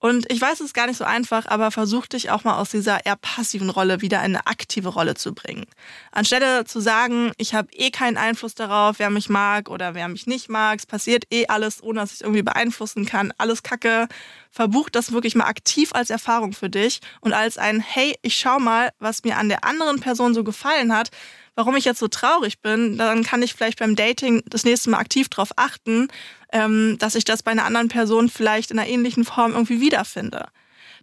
Und 0.02 0.32
ich 0.32 0.42
weiß, 0.42 0.54
es 0.54 0.66
ist 0.68 0.74
gar 0.74 0.88
nicht 0.88 0.98
so 0.98 1.04
einfach, 1.04 1.46
aber 1.46 1.70
versuch 1.70 2.08
dich 2.08 2.32
auch 2.32 2.44
mal 2.44 2.58
aus 2.58 2.72
dieser 2.72 3.06
eher 3.06 3.16
passiven 3.16 3.70
Rolle 3.70 4.02
wieder 4.02 4.18
in 4.18 4.36
eine 4.36 4.48
aktive 4.48 4.90
Rolle 4.90 5.14
zu 5.14 5.36
bringen. 5.36 5.68
Anstelle 6.12 6.66
zu 6.66 6.80
sagen, 6.80 7.32
ich 7.38 7.54
habe 7.54 7.72
eh 7.74 7.92
keinen 7.92 8.18
Einfluss 8.18 8.56
darauf, 8.56 8.98
wer 8.98 9.12
mich 9.12 9.30
mag 9.30 9.70
oder 9.70 9.94
wer 9.94 10.08
mich 10.08 10.26
nicht 10.26 10.50
mag, 10.50 10.80
es 10.80 10.88
passiert 10.88 11.26
eh 11.32 11.46
alles, 11.46 11.84
ohne 11.84 12.00
dass 12.00 12.10
ich 12.10 12.16
es 12.16 12.22
irgendwie 12.22 12.42
beeinflussen 12.42 13.06
kann, 13.06 13.32
alles 13.38 13.62
Kacke, 13.62 14.08
verbuch 14.50 14.90
das 14.90 15.12
wirklich 15.12 15.36
mal 15.36 15.46
aktiv 15.46 15.94
als 15.94 16.10
Erfahrung 16.10 16.54
für 16.54 16.72
dich 16.72 17.00
und 17.20 17.34
als 17.34 17.60
ein, 17.60 17.80
hey, 17.80 18.16
ich 18.24 18.36
schau 18.38 18.58
mal, 18.58 18.90
was 18.98 19.24
mir 19.24 19.38
an 19.38 19.50
der 19.50 19.66
anderen 19.66 20.00
Person 20.00 20.34
so 20.34 20.44
gefallen 20.44 20.96
hat, 20.96 21.12
warum 21.56 21.76
ich 21.76 21.86
jetzt 21.86 22.00
so 22.00 22.08
traurig 22.08 22.60
bin, 22.62 22.98
dann 22.98 23.24
kann 23.24 23.44
ich 23.44 23.54
vielleicht 23.54 23.80
beim 23.80 23.96
Dating 23.96 24.42
das 24.48 24.64
nächste 24.64 24.90
Mal 24.90 25.00
aktiv 25.00 25.30
darauf 25.30 25.52
achten, 25.58 26.08
ähm, 26.52 26.98
dass 27.00 27.16
ich 27.16 27.24
das 27.24 27.44
bei 27.44 27.52
einer 27.52 27.66
anderen 27.66 27.88
Person 27.88 28.30
vielleicht 28.30 28.72
in 28.72 28.80
einer 28.80 28.90
ähnlichen 28.90 29.26
Form 29.26 29.52
irgendwie 29.54 29.82
wiederfinde. 29.82 30.48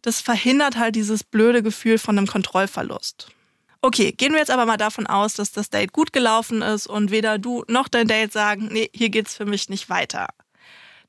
Das 0.03 0.21
verhindert 0.21 0.77
halt 0.77 0.95
dieses 0.97 1.25
blöde 1.25 1.63
Gefühl 1.63 1.99
von 1.99 2.17
einem 2.17 2.27
Kontrollverlust. 2.27 3.29
Okay, 3.81 4.13
gehen 4.13 4.33
wir 4.33 4.41
jetzt 4.41 4.51
aber 4.51 4.67
mal 4.67 4.77
davon 4.77 5.07
aus, 5.07 5.35
dass 5.35 5.53
das 5.53 5.71
Date 5.71 5.93
gut 5.93 6.13
gelaufen 6.13 6.63
ist 6.63 6.87
und 6.89 7.11
weder 7.11 7.39
du 7.39 7.65
noch 7.69 7.89
dein 7.89 8.09
Date 8.09 8.33
sagen, 8.33 8.69
nee, 8.73 8.91
hier 8.93 9.09
geht's 9.09 9.37
für 9.37 9.45
mich 9.45 9.69
nicht 9.69 9.89
weiter. 9.89 10.29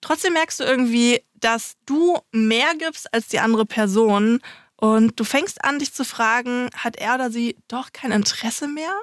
Trotzdem 0.02 0.34
merkst 0.34 0.60
du 0.60 0.64
irgendwie, 0.64 1.22
dass 1.34 1.74
du 1.86 2.20
mehr 2.32 2.74
gibst 2.78 3.12
als 3.14 3.28
die 3.28 3.40
andere 3.40 3.66
Person 3.66 4.40
und 4.76 5.20
du 5.20 5.24
fängst 5.24 5.64
an, 5.64 5.80
dich 5.80 5.94
zu 5.94 6.06
fragen, 6.06 6.70
hat 6.76 6.96
er 6.96 7.16
oder 7.16 7.32
sie 7.32 7.58
doch 7.68 7.92
kein 7.92 8.12
Interesse 8.12 8.68
mehr? 8.68 8.94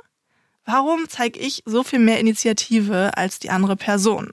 Warum 0.65 1.09
zeige 1.09 1.39
ich 1.39 1.63
so 1.67 1.83
viel 1.83 1.99
mehr 1.99 2.19
Initiative 2.19 3.17
als 3.17 3.39
die 3.41 3.51
andere 3.51 3.77
Person? 3.77 4.33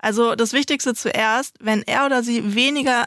Also 0.00 0.34
das 0.34 0.52
Wichtigste 0.52 0.94
zuerst, 0.94 1.56
wenn 1.60 1.82
er 1.82 2.06
oder 2.06 2.22
sie 2.22 2.54
weniger 2.54 3.04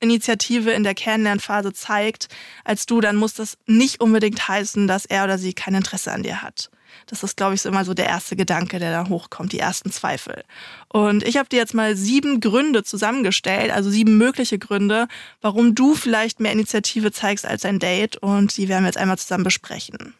Initiative 0.00 0.72
in 0.72 0.84
der 0.84 0.94
Kennenlernphase 0.94 1.72
zeigt 1.72 2.28
als 2.64 2.86
du, 2.86 3.00
dann 3.00 3.16
muss 3.16 3.34
das 3.34 3.56
nicht 3.66 4.00
unbedingt 4.00 4.46
heißen, 4.46 4.86
dass 4.86 5.06
er 5.06 5.24
oder 5.24 5.38
sie 5.38 5.54
kein 5.54 5.74
Interesse 5.74 6.12
an 6.12 6.22
dir 6.22 6.42
hat. 6.42 6.70
Das 7.06 7.22
ist, 7.22 7.36
glaube 7.36 7.54
ich, 7.54 7.62
so 7.62 7.68
immer 7.68 7.84
so 7.84 7.94
der 7.94 8.06
erste 8.06 8.36
Gedanke, 8.36 8.78
der 8.78 8.90
da 8.90 9.08
hochkommt, 9.08 9.52
die 9.52 9.58
ersten 9.58 9.90
Zweifel. 9.90 10.44
Und 10.88 11.22
ich 11.24 11.36
habe 11.36 11.48
dir 11.48 11.58
jetzt 11.58 11.74
mal 11.74 11.96
sieben 11.96 12.40
Gründe 12.40 12.84
zusammengestellt, 12.84 13.70
also 13.70 13.90
sieben 13.90 14.16
mögliche 14.18 14.58
Gründe, 14.58 15.08
warum 15.40 15.74
du 15.74 15.94
vielleicht 15.94 16.40
mehr 16.40 16.52
Initiative 16.52 17.12
zeigst 17.12 17.46
als 17.46 17.64
ein 17.64 17.78
Date. 17.78 18.16
Und 18.16 18.56
die 18.56 18.68
werden 18.68 18.84
wir 18.84 18.88
jetzt 18.88 18.98
einmal 18.98 19.18
zusammen 19.18 19.44
besprechen. 19.44 20.14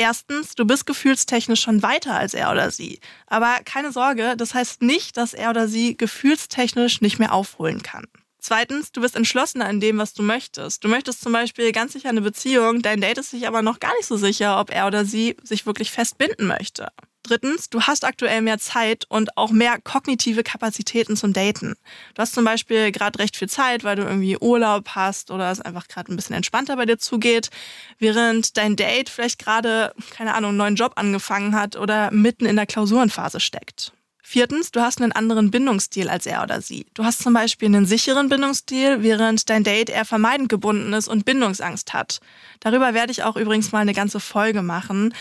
Erstens, 0.00 0.54
du 0.54 0.64
bist 0.64 0.86
gefühlstechnisch 0.86 1.60
schon 1.60 1.82
weiter 1.82 2.14
als 2.14 2.32
er 2.32 2.50
oder 2.50 2.70
sie. 2.70 3.00
Aber 3.26 3.58
keine 3.66 3.92
Sorge, 3.92 4.32
das 4.34 4.54
heißt 4.54 4.80
nicht, 4.80 5.18
dass 5.18 5.34
er 5.34 5.50
oder 5.50 5.68
sie 5.68 5.94
gefühlstechnisch 5.94 7.02
nicht 7.02 7.18
mehr 7.18 7.34
aufholen 7.34 7.82
kann. 7.82 8.06
Zweitens, 8.38 8.92
du 8.92 9.02
bist 9.02 9.14
entschlossener 9.14 9.68
in 9.68 9.78
dem, 9.78 9.98
was 9.98 10.14
du 10.14 10.22
möchtest. 10.22 10.82
Du 10.82 10.88
möchtest 10.88 11.20
zum 11.20 11.34
Beispiel 11.34 11.70
ganz 11.72 11.92
sicher 11.92 12.08
eine 12.08 12.22
Beziehung, 12.22 12.80
dein 12.80 13.02
Date 13.02 13.18
ist 13.18 13.28
sich 13.28 13.46
aber 13.46 13.60
noch 13.60 13.78
gar 13.78 13.94
nicht 13.96 14.06
so 14.06 14.16
sicher, 14.16 14.58
ob 14.58 14.70
er 14.74 14.86
oder 14.86 15.04
sie 15.04 15.36
sich 15.42 15.66
wirklich 15.66 15.90
festbinden 15.90 16.46
möchte. 16.46 16.86
Drittens, 17.22 17.68
du 17.68 17.82
hast 17.82 18.04
aktuell 18.04 18.40
mehr 18.40 18.58
Zeit 18.58 19.04
und 19.08 19.36
auch 19.36 19.50
mehr 19.50 19.78
kognitive 19.78 20.42
Kapazitäten 20.42 21.16
zum 21.16 21.32
Daten. 21.32 21.74
Du 22.14 22.22
hast 22.22 22.32
zum 22.32 22.44
Beispiel 22.44 22.92
gerade 22.92 23.18
recht 23.18 23.36
viel 23.36 23.48
Zeit, 23.48 23.84
weil 23.84 23.96
du 23.96 24.02
irgendwie 24.02 24.38
Urlaub 24.38 24.90
hast 24.90 25.30
oder 25.30 25.50
es 25.50 25.60
einfach 25.60 25.86
gerade 25.86 26.12
ein 26.12 26.16
bisschen 26.16 26.36
entspannter 26.36 26.76
bei 26.76 26.86
dir 26.86 26.98
zugeht, 26.98 27.50
während 27.98 28.56
dein 28.56 28.74
Date 28.74 29.10
vielleicht 29.10 29.38
gerade, 29.38 29.94
keine 30.10 30.34
Ahnung, 30.34 30.50
einen 30.50 30.58
neuen 30.58 30.76
Job 30.76 30.92
angefangen 30.96 31.54
hat 31.54 31.76
oder 31.76 32.10
mitten 32.10 32.46
in 32.46 32.56
der 32.56 32.66
Klausurenphase 32.66 33.38
steckt. 33.38 33.92
Viertens, 34.22 34.70
du 34.70 34.80
hast 34.80 35.02
einen 35.02 35.10
anderen 35.10 35.50
Bindungsstil 35.50 36.08
als 36.08 36.24
er 36.24 36.44
oder 36.44 36.60
sie. 36.60 36.86
Du 36.94 37.04
hast 37.04 37.20
zum 37.20 37.34
Beispiel 37.34 37.66
einen 37.66 37.84
sicheren 37.84 38.28
Bindungsstil, 38.28 39.02
während 39.02 39.50
dein 39.50 39.64
Date 39.64 39.90
eher 39.90 40.04
vermeidend 40.04 40.48
gebunden 40.48 40.92
ist 40.92 41.08
und 41.08 41.24
Bindungsangst 41.24 41.92
hat. 41.92 42.20
Darüber 42.60 42.94
werde 42.94 43.10
ich 43.10 43.24
auch 43.24 43.36
übrigens 43.36 43.72
mal 43.72 43.80
eine 43.80 43.92
ganze 43.92 44.20
Folge 44.20 44.62
machen. 44.62 45.12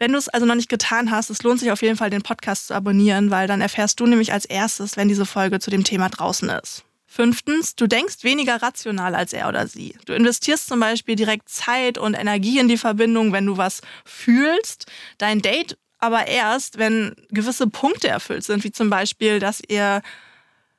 Wenn 0.00 0.12
du 0.12 0.18
es 0.18 0.30
also 0.30 0.46
noch 0.46 0.54
nicht 0.54 0.70
getan 0.70 1.10
hast, 1.10 1.28
es 1.28 1.42
lohnt 1.42 1.60
sich 1.60 1.70
auf 1.70 1.82
jeden 1.82 1.98
Fall, 1.98 2.08
den 2.08 2.22
Podcast 2.22 2.68
zu 2.68 2.74
abonnieren, 2.74 3.30
weil 3.30 3.46
dann 3.46 3.60
erfährst 3.60 4.00
du 4.00 4.06
nämlich 4.06 4.32
als 4.32 4.46
erstes, 4.46 4.96
wenn 4.96 5.08
diese 5.08 5.26
Folge 5.26 5.60
zu 5.60 5.70
dem 5.70 5.84
Thema 5.84 6.08
draußen 6.08 6.48
ist. 6.48 6.84
Fünftens, 7.06 7.76
du 7.76 7.86
denkst 7.86 8.22
weniger 8.24 8.62
rational 8.62 9.14
als 9.14 9.34
er 9.34 9.46
oder 9.46 9.66
sie. 9.66 9.94
Du 10.06 10.14
investierst 10.14 10.68
zum 10.68 10.80
Beispiel 10.80 11.16
direkt 11.16 11.50
Zeit 11.50 11.98
und 11.98 12.14
Energie 12.14 12.58
in 12.58 12.68
die 12.68 12.78
Verbindung, 12.78 13.32
wenn 13.32 13.44
du 13.44 13.58
was 13.58 13.82
fühlst. 14.06 14.86
Dein 15.18 15.42
Date 15.42 15.76
aber 15.98 16.28
erst, 16.28 16.78
wenn 16.78 17.14
gewisse 17.28 17.66
Punkte 17.66 18.08
erfüllt 18.08 18.44
sind, 18.44 18.64
wie 18.64 18.72
zum 18.72 18.88
Beispiel, 18.88 19.38
dass 19.38 19.60
ihr 19.68 20.00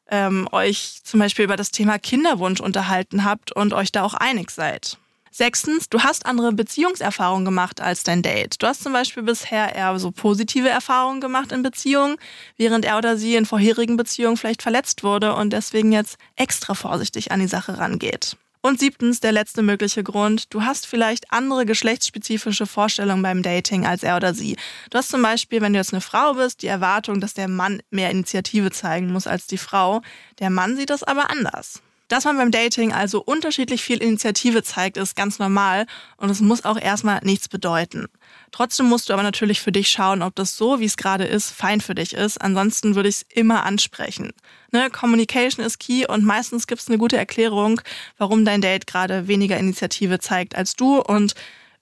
ähm, 0.10 0.50
euch 0.52 1.02
zum 1.04 1.20
Beispiel 1.20 1.46
über 1.46 1.58
das 1.58 1.70
Thema 1.70 2.00
Kinderwunsch 2.00 2.60
unterhalten 2.60 3.24
habt 3.24 3.52
und 3.52 3.74
euch 3.74 3.92
da 3.92 4.02
auch 4.02 4.16
einig 4.16 4.50
seid. 4.50 4.98
Sechstens, 5.34 5.88
du 5.88 6.02
hast 6.02 6.26
andere 6.26 6.52
Beziehungserfahrungen 6.52 7.46
gemacht 7.46 7.80
als 7.80 8.04
dein 8.04 8.22
Date. 8.22 8.62
Du 8.62 8.68
hast 8.68 8.84
zum 8.84 8.92
Beispiel 8.92 9.24
bisher 9.24 9.74
eher 9.74 9.98
so 9.98 10.12
positive 10.12 10.68
Erfahrungen 10.68 11.22
gemacht 11.22 11.54
in 11.54 11.64
Beziehungen, 11.64 12.18
während 12.58 12.84
er 12.84 12.98
oder 12.98 13.16
sie 13.16 13.36
in 13.36 13.46
vorherigen 13.46 13.96
Beziehungen 13.96 14.36
vielleicht 14.36 14.62
verletzt 14.62 15.04
wurde 15.04 15.34
und 15.34 15.54
deswegen 15.54 15.94
jetzt 15.94 16.18
extra 16.36 16.74
vorsichtig 16.74 17.32
an 17.32 17.40
die 17.40 17.48
Sache 17.48 17.78
rangeht. 17.78 18.36
Und 18.60 18.80
siebtens, 18.80 19.22
der 19.22 19.32
letzte 19.32 19.64
mögliche 19.64 20.04
Grund, 20.04 20.54
du 20.54 20.64
hast 20.64 20.86
vielleicht 20.86 21.32
andere 21.32 21.66
geschlechtsspezifische 21.66 22.68
Vorstellungen 22.68 23.24
beim 23.24 23.42
Dating 23.42 23.88
als 23.88 24.04
er 24.04 24.18
oder 24.18 24.34
sie. 24.34 24.58
Du 24.90 24.98
hast 24.98 25.10
zum 25.10 25.22
Beispiel, 25.22 25.62
wenn 25.62 25.72
du 25.72 25.80
jetzt 25.80 25.94
eine 25.94 26.02
Frau 26.02 26.34
bist, 26.34 26.62
die 26.62 26.68
Erwartung, 26.68 27.22
dass 27.22 27.34
der 27.34 27.48
Mann 27.48 27.82
mehr 27.90 28.12
Initiative 28.12 28.70
zeigen 28.70 29.12
muss 29.12 29.28
als 29.28 29.48
die 29.48 29.58
Frau. 29.58 30.02
Der 30.40 30.50
Mann 30.50 30.76
sieht 30.76 30.90
das 30.90 31.04
aber 31.04 31.32
anders. 31.32 31.82
Dass 32.12 32.26
man 32.26 32.36
beim 32.36 32.52
Dating 32.52 32.92
also 32.92 33.22
unterschiedlich 33.22 33.82
viel 33.82 34.04
Initiative 34.04 34.64
zeigt, 34.64 34.98
ist 34.98 35.16
ganz 35.16 35.40
normal 35.40 35.86
und 36.18 36.30
es 36.30 36.42
muss 36.42 36.66
auch 36.66 36.78
erstmal 36.78 37.22
nichts 37.24 37.48
bedeuten. 37.48 38.08
Trotzdem 38.52 38.88
musst 38.88 39.08
du 39.08 39.14
aber 39.14 39.24
natürlich 39.24 39.62
für 39.62 39.72
dich 39.72 39.88
schauen, 39.88 40.22
ob 40.22 40.36
das 40.36 40.58
so, 40.58 40.82
wie 40.82 40.86
es 40.86 40.98
gerade 40.98 41.24
ist, 41.24 41.52
fein 41.52 41.80
für 41.80 41.96
dich 41.96 42.12
ist. 42.12 42.42
Ansonsten 42.42 42.96
würde 42.96 43.08
ich 43.08 43.16
es 43.16 43.26
immer 43.34 43.64
ansprechen. 43.64 44.34
Ne? 44.74 44.90
Communication 44.90 45.66
ist 45.66 45.80
key 45.80 46.06
und 46.06 46.26
meistens 46.26 46.68
gibt 46.68 46.82
es 46.82 46.90
eine 46.90 46.98
gute 46.98 47.16
Erklärung, 47.16 47.80
warum 48.18 48.44
dein 48.44 48.60
Date 48.60 48.88
gerade 48.88 49.30
weniger 49.30 49.58
Initiative 49.58 50.20
zeigt 50.20 50.54
als 50.54 50.76
du 50.76 51.00
und 51.00 51.34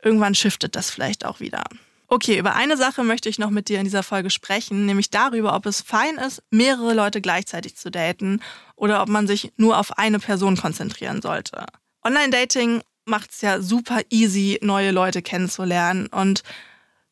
irgendwann 0.03 0.35
shiftet 0.35 0.75
das 0.75 0.91
vielleicht 0.91 1.25
auch 1.25 1.39
wieder. 1.39 1.63
Okay, 2.11 2.39
über 2.39 2.55
eine 2.55 2.75
Sache 2.75 3.03
möchte 3.03 3.29
ich 3.29 3.37
noch 3.37 3.51
mit 3.51 3.69
dir 3.69 3.77
in 3.77 3.83
dieser 3.83 4.01
Folge 4.01 4.31
sprechen, 4.31 4.87
nämlich 4.87 5.11
darüber, 5.11 5.55
ob 5.55 5.67
es 5.67 5.81
fein 5.81 6.15
ist, 6.17 6.41
mehrere 6.49 6.95
Leute 6.95 7.21
gleichzeitig 7.21 7.75
zu 7.75 7.91
daten 7.91 8.41
oder 8.75 9.03
ob 9.03 9.09
man 9.09 9.27
sich 9.27 9.53
nur 9.57 9.77
auf 9.77 9.99
eine 9.99 10.17
Person 10.17 10.57
konzentrieren 10.57 11.21
sollte. 11.21 11.67
Online-Dating 12.03 12.81
macht 13.05 13.29
es 13.29 13.41
ja 13.41 13.61
super 13.61 14.01
easy, 14.09 14.57
neue 14.63 14.89
Leute 14.89 15.21
kennenzulernen 15.21 16.07
und 16.07 16.41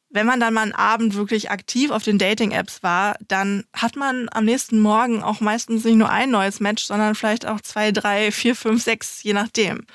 wenn 0.10 0.25
man 0.25 0.39
dann 0.39 0.55
mal 0.55 0.62
einen 0.62 0.73
Abend 0.73 1.13
wirklich 1.13 1.51
aktiv 1.51 1.91
auf 1.91 2.01
den 2.01 2.17
Dating-Apps 2.17 2.81
war, 2.81 3.17
dann 3.27 3.65
hat 3.73 3.97
man 3.97 4.29
am 4.31 4.45
nächsten 4.45 4.79
Morgen 4.79 5.21
auch 5.21 5.41
meistens 5.41 5.83
nicht 5.83 5.97
nur 5.97 6.10
ein 6.10 6.31
neues 6.31 6.60
Match, 6.60 6.83
sondern 6.86 7.13
vielleicht 7.13 7.45
auch 7.45 7.62
zwei, 7.62 7.91
drei, 7.91 8.31
vier, 8.31 8.55
fünf, 8.55 8.83
sechs, 8.83 9.21
je 9.21 9.33
nachdem. 9.33 9.86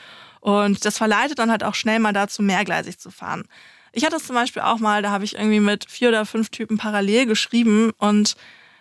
Und 0.40 0.84
das 0.84 0.98
verleitet 0.98 1.40
dann 1.40 1.50
halt 1.50 1.64
auch 1.64 1.74
schnell 1.74 1.98
mal 1.98 2.12
dazu, 2.12 2.42
mehrgleisig 2.42 2.98
zu 2.98 3.10
fahren. 3.10 3.44
Ich 3.92 4.04
hatte 4.04 4.16
es 4.16 4.26
zum 4.26 4.34
Beispiel 4.34 4.62
auch 4.62 4.78
mal, 4.78 5.02
da 5.02 5.10
habe 5.10 5.24
ich 5.24 5.34
irgendwie 5.34 5.60
mit 5.60 5.88
vier 5.88 6.08
oder 6.08 6.24
fünf 6.24 6.48
Typen 6.48 6.78
parallel 6.78 7.26
geschrieben 7.26 7.92
und 7.98 8.36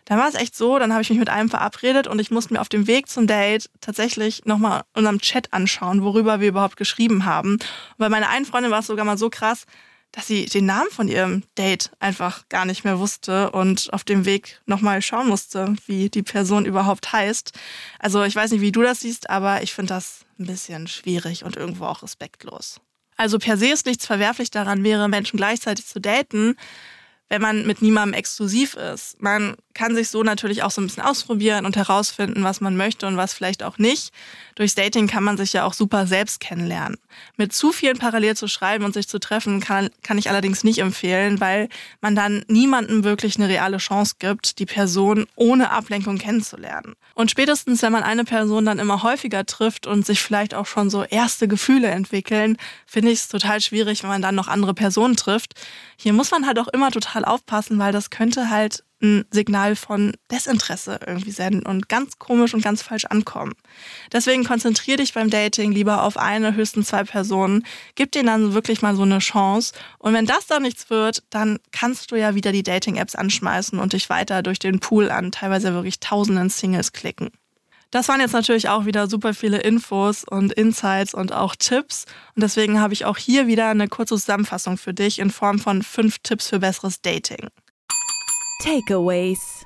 dann 0.05 0.17
war 0.17 0.27
es 0.27 0.35
echt 0.35 0.55
so, 0.55 0.79
dann 0.79 0.91
habe 0.91 1.03
ich 1.03 1.09
mich 1.09 1.19
mit 1.19 1.29
einem 1.29 1.49
verabredet 1.49 2.07
und 2.07 2.19
ich 2.19 2.31
musste 2.31 2.53
mir 2.53 2.61
auf 2.61 2.69
dem 2.69 2.87
Weg 2.87 3.07
zum 3.07 3.27
Date 3.27 3.69
tatsächlich 3.81 4.45
nochmal 4.45 4.83
unserem 4.93 5.19
Chat 5.19 5.53
anschauen, 5.53 6.03
worüber 6.03 6.39
wir 6.39 6.49
überhaupt 6.49 6.75
geschrieben 6.75 7.25
haben. 7.25 7.53
Und 7.53 7.61
bei 7.97 8.09
meiner 8.09 8.29
einen 8.29 8.45
Freundin 8.45 8.71
war 8.71 8.79
es 8.79 8.87
sogar 8.87 9.05
mal 9.05 9.17
so 9.17 9.29
krass, 9.29 9.65
dass 10.11 10.27
sie 10.27 10.45
den 10.45 10.65
Namen 10.65 10.89
von 10.91 11.07
ihrem 11.07 11.43
Date 11.57 11.91
einfach 11.99 12.49
gar 12.49 12.65
nicht 12.65 12.83
mehr 12.83 12.99
wusste 12.99 13.51
und 13.51 13.93
auf 13.93 14.03
dem 14.03 14.25
Weg 14.25 14.59
nochmal 14.65 15.01
schauen 15.01 15.27
musste, 15.27 15.75
wie 15.85 16.09
die 16.09 16.23
Person 16.23 16.65
überhaupt 16.65 17.13
heißt. 17.13 17.53
Also 17.99 18.23
ich 18.23 18.35
weiß 18.35 18.51
nicht, 18.51 18.61
wie 18.61 18.73
du 18.73 18.81
das 18.81 19.01
siehst, 19.01 19.29
aber 19.29 19.63
ich 19.63 19.73
finde 19.73 19.93
das 19.93 20.25
ein 20.39 20.47
bisschen 20.47 20.87
schwierig 20.87 21.45
und 21.45 21.55
irgendwo 21.55 21.85
auch 21.85 22.03
respektlos. 22.03 22.81
Also 23.21 23.37
per 23.37 23.55
se 23.55 23.67
ist 23.67 23.85
nichts 23.85 24.07
verwerflich 24.07 24.49
daran 24.49 24.83
wäre, 24.83 25.07
Menschen 25.07 25.37
gleichzeitig 25.37 25.85
zu 25.85 26.01
daten, 26.01 26.55
wenn 27.31 27.41
man 27.41 27.65
mit 27.65 27.81
niemandem 27.81 28.13
exklusiv 28.13 28.75
ist. 28.75 29.21
Man 29.21 29.55
kann 29.73 29.95
sich 29.95 30.09
so 30.09 30.21
natürlich 30.21 30.63
auch 30.63 30.71
so 30.71 30.81
ein 30.81 30.87
bisschen 30.87 31.01
ausprobieren 31.01 31.65
und 31.65 31.77
herausfinden, 31.77 32.43
was 32.43 32.59
man 32.59 32.75
möchte 32.75 33.07
und 33.07 33.15
was 33.15 33.33
vielleicht 33.33 33.63
auch 33.63 33.77
nicht. 33.77 34.11
Durchs 34.55 34.75
Dating 34.75 35.07
kann 35.07 35.23
man 35.23 35.37
sich 35.37 35.53
ja 35.53 35.63
auch 35.63 35.73
super 35.73 36.07
selbst 36.07 36.41
kennenlernen. 36.41 36.97
Mit 37.37 37.53
zu 37.53 37.71
vielen 37.71 37.97
parallel 37.97 38.35
zu 38.35 38.49
schreiben 38.49 38.83
und 38.83 38.93
sich 38.93 39.07
zu 39.07 39.17
treffen, 39.17 39.61
kann, 39.61 39.89
kann 40.03 40.17
ich 40.17 40.29
allerdings 40.29 40.65
nicht 40.65 40.79
empfehlen, 40.79 41.39
weil 41.39 41.69
man 42.01 42.15
dann 42.15 42.43
niemandem 42.49 43.05
wirklich 43.05 43.37
eine 43.37 43.47
reale 43.47 43.77
Chance 43.77 44.15
gibt, 44.19 44.59
die 44.59 44.65
Person 44.65 45.25
ohne 45.35 45.71
Ablenkung 45.71 46.17
kennenzulernen. 46.17 46.95
Und 47.13 47.31
spätestens, 47.31 47.81
wenn 47.81 47.93
man 47.93 48.03
eine 48.03 48.25
Person 48.25 48.65
dann 48.65 48.79
immer 48.79 49.03
häufiger 49.03 49.45
trifft 49.45 49.87
und 49.87 50.05
sich 50.05 50.21
vielleicht 50.21 50.53
auch 50.53 50.65
schon 50.65 50.89
so 50.89 51.03
erste 51.03 51.47
Gefühle 51.47 51.87
entwickeln, 51.87 52.57
finde 52.85 53.11
ich 53.11 53.19
es 53.19 53.27
total 53.29 53.61
schwierig, 53.61 54.03
wenn 54.03 54.09
man 54.09 54.21
dann 54.21 54.35
noch 54.35 54.49
andere 54.49 54.73
Personen 54.73 55.15
trifft. 55.15 55.53
Hier 55.95 56.13
muss 56.13 56.31
man 56.31 56.45
halt 56.45 56.59
auch 56.59 56.67
immer 56.67 56.91
total 56.91 57.20
aufpassen, 57.25 57.79
weil 57.79 57.91
das 57.91 58.09
könnte 58.09 58.49
halt 58.49 58.83
ein 59.01 59.25
Signal 59.31 59.75
von 59.75 60.13
Desinteresse 60.29 60.99
irgendwie 61.05 61.31
senden 61.31 61.65
und 61.65 61.89
ganz 61.89 62.19
komisch 62.19 62.53
und 62.53 62.63
ganz 62.63 62.81
falsch 62.81 63.05
ankommen. 63.05 63.53
Deswegen 64.11 64.43
konzentriere 64.43 64.97
dich 64.97 65.13
beim 65.13 65.29
Dating 65.29 65.71
lieber 65.71 66.03
auf 66.03 66.17
eine, 66.17 66.55
höchstens 66.55 66.89
zwei 66.89 67.03
Personen. 67.03 67.65
Gib 67.95 68.11
denen 68.11 68.27
dann 68.27 68.53
wirklich 68.53 68.81
mal 68.81 68.95
so 68.95 69.01
eine 69.01 69.19
Chance. 69.19 69.73
Und 69.97 70.13
wenn 70.13 70.25
das 70.25 70.47
dann 70.47 70.61
nichts 70.63 70.89
wird, 70.89 71.23
dann 71.29 71.59
kannst 71.71 72.11
du 72.11 72.15
ja 72.15 72.35
wieder 72.35 72.51
die 72.51 72.63
Dating-Apps 72.63 73.15
anschmeißen 73.15 73.79
und 73.79 73.93
dich 73.93 74.09
weiter 74.09 74.43
durch 74.43 74.59
den 74.59 74.79
Pool 74.79 75.09
an 75.09 75.31
teilweise 75.31 75.73
wirklich 75.73 75.99
tausenden 75.99 76.49
Singles 76.49 76.93
klicken. 76.93 77.31
Das 77.91 78.07
waren 78.07 78.21
jetzt 78.21 78.31
natürlich 78.31 78.69
auch 78.69 78.85
wieder 78.85 79.07
super 79.07 79.33
viele 79.33 79.59
Infos 79.59 80.23
und 80.23 80.53
Insights 80.53 81.13
und 81.13 81.33
auch 81.33 81.55
Tipps. 81.57 82.05
Und 82.35 82.41
deswegen 82.41 82.79
habe 82.79 82.93
ich 82.93 83.03
auch 83.03 83.17
hier 83.17 83.47
wieder 83.47 83.67
eine 83.69 83.89
kurze 83.89 84.15
Zusammenfassung 84.15 84.77
für 84.77 84.93
dich 84.93 85.19
in 85.19 85.29
Form 85.29 85.59
von 85.59 85.83
fünf 85.83 86.19
Tipps 86.19 86.47
für 86.47 86.59
besseres 86.59 87.01
Dating. 87.01 87.49
Takeaways. 88.63 89.65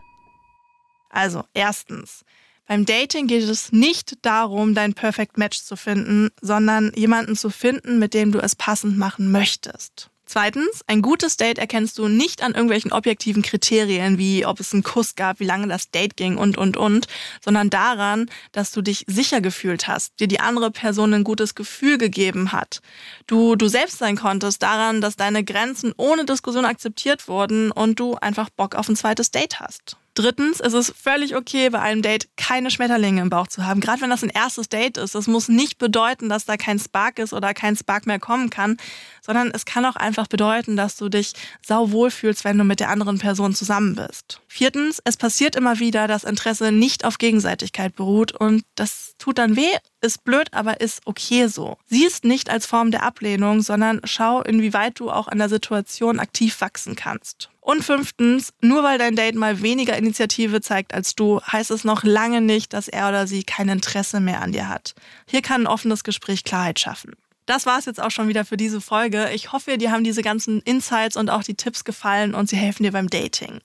Also, 1.09 1.43
erstens. 1.53 2.25
Beim 2.67 2.85
Dating 2.85 3.27
geht 3.27 3.43
es 3.43 3.71
nicht 3.71 4.25
darum, 4.25 4.73
dein 4.73 4.95
Perfect 4.95 5.37
Match 5.37 5.61
zu 5.61 5.75
finden, 5.75 6.29
sondern 6.41 6.91
jemanden 6.95 7.35
zu 7.35 7.51
finden, 7.51 7.99
mit 7.99 8.15
dem 8.15 8.31
du 8.31 8.39
es 8.39 8.55
passend 8.55 8.97
machen 8.97 9.31
möchtest. 9.31 10.09
Zweitens, 10.25 10.81
ein 10.87 11.01
gutes 11.03 11.37
Date 11.37 11.59
erkennst 11.59 11.97
du 11.99 12.07
nicht 12.07 12.41
an 12.41 12.53
irgendwelchen 12.53 12.91
objektiven 12.91 13.43
Kriterien, 13.43 14.17
wie 14.17 14.45
ob 14.45 14.59
es 14.59 14.73
einen 14.73 14.83
Kuss 14.83 15.15
gab, 15.15 15.39
wie 15.39 15.45
lange 15.45 15.67
das 15.67 15.91
Date 15.91 16.17
ging 16.17 16.37
und, 16.37 16.57
und, 16.57 16.77
und, 16.77 17.07
sondern 17.43 17.69
daran, 17.69 18.29
dass 18.51 18.71
du 18.71 18.81
dich 18.81 19.05
sicher 19.07 19.39
gefühlt 19.39 19.87
hast, 19.87 20.19
dir 20.19 20.27
die 20.27 20.39
andere 20.39 20.71
Person 20.71 21.13
ein 21.13 21.23
gutes 21.23 21.53
Gefühl 21.53 21.99
gegeben 21.99 22.51
hat. 22.51 22.81
Du, 23.27 23.55
du 23.55 23.67
selbst 23.67 23.99
sein 23.99 24.15
konntest 24.17 24.63
daran, 24.63 24.99
dass 24.99 25.15
deine 25.15 25.43
Grenzen 25.43 25.93
ohne 25.97 26.25
Diskussion 26.25 26.65
akzeptiert 26.65 27.27
wurden 27.27 27.71
und 27.71 27.99
du 27.99 28.15
einfach 28.15 28.49
Bock 28.49 28.75
auf 28.75 28.89
ein 28.89 28.95
zweites 28.95 29.29
Date 29.29 29.59
hast. 29.59 29.97
Drittens, 30.15 30.61
es 30.61 30.73
ist 30.73 30.93
völlig 30.95 31.35
okay, 31.35 31.69
bei 31.69 31.81
einem 31.81 32.01
Date 32.01 32.29
keine 32.37 32.71
Schmetterlinge 32.71 33.21
im 33.21 33.29
Bauch 33.29 33.47
zu 33.47 33.65
haben. 33.65 33.81
Gerade 33.81 34.01
wenn 34.01 34.09
das 34.09 34.23
ein 34.23 34.29
erstes 34.29 34.69
Date 34.69 34.97
ist. 34.97 35.13
Das 35.13 35.27
muss 35.27 35.49
nicht 35.49 35.77
bedeuten, 35.77 36.29
dass 36.29 36.45
da 36.45 36.55
kein 36.55 36.79
Spark 36.79 37.19
ist 37.19 37.33
oder 37.33 37.53
kein 37.53 37.75
Spark 37.75 38.07
mehr 38.07 38.17
kommen 38.17 38.49
kann, 38.49 38.77
sondern 39.21 39.51
es 39.51 39.65
kann 39.65 39.83
auch 39.85 39.97
einfach 39.97 40.27
bedeuten, 40.27 40.77
dass 40.77 40.95
du 40.95 41.09
dich 41.09 41.33
sau 41.61 41.91
wohl 41.91 42.11
fühlst, 42.11 42.45
wenn 42.45 42.57
du 42.57 42.63
mit 42.63 42.79
der 42.79 42.91
anderen 42.91 43.19
Person 43.19 43.53
zusammen 43.53 43.95
bist. 43.95 44.39
Viertens, 44.57 45.01
es 45.03 45.17
passiert 45.17 45.57
immer 45.57 45.79
wieder, 45.79 46.07
dass 46.07 46.23
Interesse 46.23 46.71
nicht 46.71 47.03
auf 47.03 47.17
Gegenseitigkeit 47.17 47.93
beruht 47.93 48.31
und 48.31 48.63
das 48.75 49.15
tut 49.17 49.37
dann 49.37 49.57
weh, 49.57 49.75
ist 49.99 50.23
blöd, 50.23 50.47
aber 50.53 50.79
ist 50.79 51.01
okay 51.03 51.47
so. 51.47 51.75
Sieh 51.87 52.05
es 52.05 52.23
nicht 52.23 52.49
als 52.49 52.65
Form 52.65 52.89
der 52.89 53.03
Ablehnung, 53.03 53.61
sondern 53.61 53.99
schau, 54.05 54.41
inwieweit 54.43 54.97
du 54.97 55.11
auch 55.11 55.27
an 55.27 55.39
der 55.39 55.49
Situation 55.49 56.21
aktiv 56.21 56.61
wachsen 56.61 56.95
kannst. 56.95 57.49
Und 57.59 57.83
fünftens, 57.83 58.53
nur 58.61 58.81
weil 58.81 58.97
dein 58.97 59.17
Date 59.17 59.35
mal 59.35 59.61
weniger 59.61 59.97
Initiative 59.97 60.61
zeigt 60.61 60.93
als 60.93 61.15
du, 61.15 61.41
heißt 61.41 61.71
es 61.71 61.83
noch 61.83 62.05
lange 62.05 62.39
nicht, 62.39 62.71
dass 62.71 62.87
er 62.87 63.09
oder 63.09 63.27
sie 63.27 63.43
kein 63.43 63.67
Interesse 63.67 64.21
mehr 64.21 64.41
an 64.41 64.53
dir 64.53 64.69
hat. 64.69 64.95
Hier 65.29 65.41
kann 65.41 65.63
ein 65.63 65.67
offenes 65.67 66.05
Gespräch 66.05 66.45
Klarheit 66.45 66.79
schaffen. 66.79 67.11
Das 67.45 67.67
war 67.67 67.77
es 67.77 67.85
jetzt 67.85 68.01
auch 68.01 68.09
schon 68.09 68.27
wieder 68.27 68.43
für 68.43 68.57
diese 68.57 68.81
Folge. 68.81 69.29
Ich 69.31 69.51
hoffe, 69.51 69.77
dir 69.77 69.91
haben 69.91 70.03
diese 70.03 70.23
ganzen 70.23 70.61
Insights 70.61 71.15
und 71.15 71.29
auch 71.29 71.43
die 71.43 71.53
Tipps 71.53 71.83
gefallen 71.83 72.33
und 72.33 72.49
sie 72.49 72.55
helfen 72.55 72.83
dir 72.83 72.91
beim 72.91 73.07
Dating. 73.07 73.59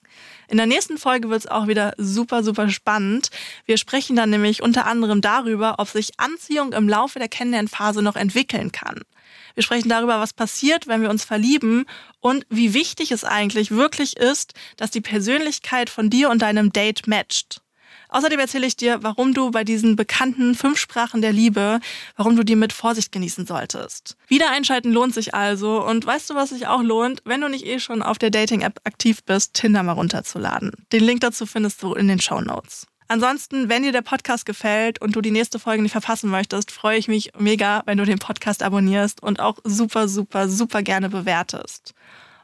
In 0.48 0.58
der 0.58 0.66
nächsten 0.66 0.98
Folge 0.98 1.30
wird 1.30 1.40
es 1.40 1.46
auch 1.46 1.66
wieder 1.66 1.94
super, 1.96 2.42
super 2.42 2.68
spannend. 2.68 3.30
Wir 3.64 3.78
sprechen 3.78 4.16
dann 4.16 4.30
nämlich 4.30 4.62
unter 4.62 4.86
anderem 4.86 5.22
darüber, 5.22 5.76
ob 5.78 5.88
sich 5.88 6.10
Anziehung 6.18 6.72
im 6.72 6.88
Laufe 6.88 7.18
der 7.18 7.28
Kennenlernphase 7.28 8.02
noch 8.02 8.16
entwickeln 8.16 8.70
kann. 8.70 9.00
Wir 9.54 9.62
sprechen 9.62 9.88
darüber, 9.88 10.20
was 10.20 10.34
passiert, 10.34 10.86
wenn 10.86 11.02
wir 11.02 11.10
uns 11.10 11.24
verlieben 11.24 11.86
und 12.20 12.44
wie 12.50 12.74
wichtig 12.74 13.12
es 13.12 13.24
eigentlich 13.24 13.70
wirklich 13.70 14.16
ist, 14.16 14.52
dass 14.76 14.90
die 14.90 15.00
Persönlichkeit 15.00 15.88
von 15.88 16.10
dir 16.10 16.30
und 16.30 16.42
deinem 16.42 16.72
Date 16.72 17.06
matcht. 17.06 17.62
Außerdem 18.10 18.40
erzähle 18.40 18.66
ich 18.66 18.76
dir, 18.76 19.02
warum 19.02 19.34
du 19.34 19.50
bei 19.50 19.64
diesen 19.64 19.96
bekannten 19.96 20.54
fünf 20.54 20.78
Sprachen 20.78 21.22
der 21.22 21.32
Liebe, 21.32 21.80
warum 22.16 22.36
du 22.36 22.44
die 22.44 22.56
mit 22.56 22.72
Vorsicht 22.72 23.12
genießen 23.12 23.46
solltest. 23.46 24.16
Wieder 24.28 24.50
einschalten 24.50 24.92
lohnt 24.92 25.14
sich 25.14 25.34
also. 25.34 25.84
Und 25.84 26.04
weißt 26.04 26.30
du, 26.30 26.34
was 26.34 26.50
sich 26.50 26.66
auch 26.66 26.82
lohnt? 26.82 27.22
Wenn 27.24 27.40
du 27.40 27.48
nicht 27.48 27.66
eh 27.66 27.78
schon 27.78 28.02
auf 28.02 28.18
der 28.18 28.30
Dating-App 28.30 28.80
aktiv 28.84 29.22
bist, 29.24 29.54
Tinder 29.54 29.82
mal 29.82 29.92
runterzuladen. 29.92 30.72
Den 30.92 31.04
Link 31.04 31.20
dazu 31.20 31.46
findest 31.46 31.82
du 31.82 31.94
in 31.94 32.08
den 32.08 32.20
Show 32.20 32.40
Notes. 32.40 32.86
Ansonsten, 33.10 33.68
wenn 33.68 33.82
dir 33.82 33.90
der 33.90 34.02
Podcast 34.02 34.46
gefällt 34.46 35.02
und 35.02 35.16
du 35.16 35.20
die 35.20 35.32
nächste 35.32 35.58
Folge 35.58 35.82
nicht 35.82 35.90
verpassen 35.90 36.30
möchtest, 36.30 36.70
freue 36.70 36.96
ich 36.96 37.08
mich 37.08 37.32
mega, 37.36 37.82
wenn 37.84 37.98
du 37.98 38.04
den 38.04 38.20
Podcast 38.20 38.62
abonnierst 38.62 39.20
und 39.20 39.40
auch 39.40 39.58
super, 39.64 40.06
super, 40.06 40.48
super 40.48 40.82
gerne 40.82 41.08
bewertest. 41.08 41.92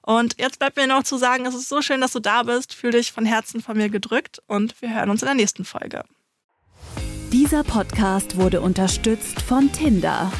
Und 0.06 0.36
jetzt 0.38 0.60
bleibt 0.60 0.76
mir 0.76 0.86
noch 0.86 1.02
zu 1.02 1.18
sagen, 1.18 1.46
es 1.46 1.54
ist 1.56 1.68
so 1.68 1.82
schön, 1.82 2.00
dass 2.00 2.12
du 2.12 2.20
da 2.20 2.44
bist. 2.44 2.72
Fühl 2.72 2.92
dich 2.92 3.10
von 3.10 3.26
Herzen 3.26 3.60
von 3.60 3.76
mir 3.76 3.88
gedrückt 3.88 4.40
und 4.46 4.80
wir 4.80 4.94
hören 4.94 5.10
uns 5.10 5.22
in 5.22 5.26
der 5.26 5.34
nächsten 5.34 5.64
Folge. 5.64 6.04
Dieser 7.32 7.64
Podcast 7.64 8.36
wurde 8.36 8.60
unterstützt 8.60 9.42
von 9.42 9.72
Tinder. 9.72 10.30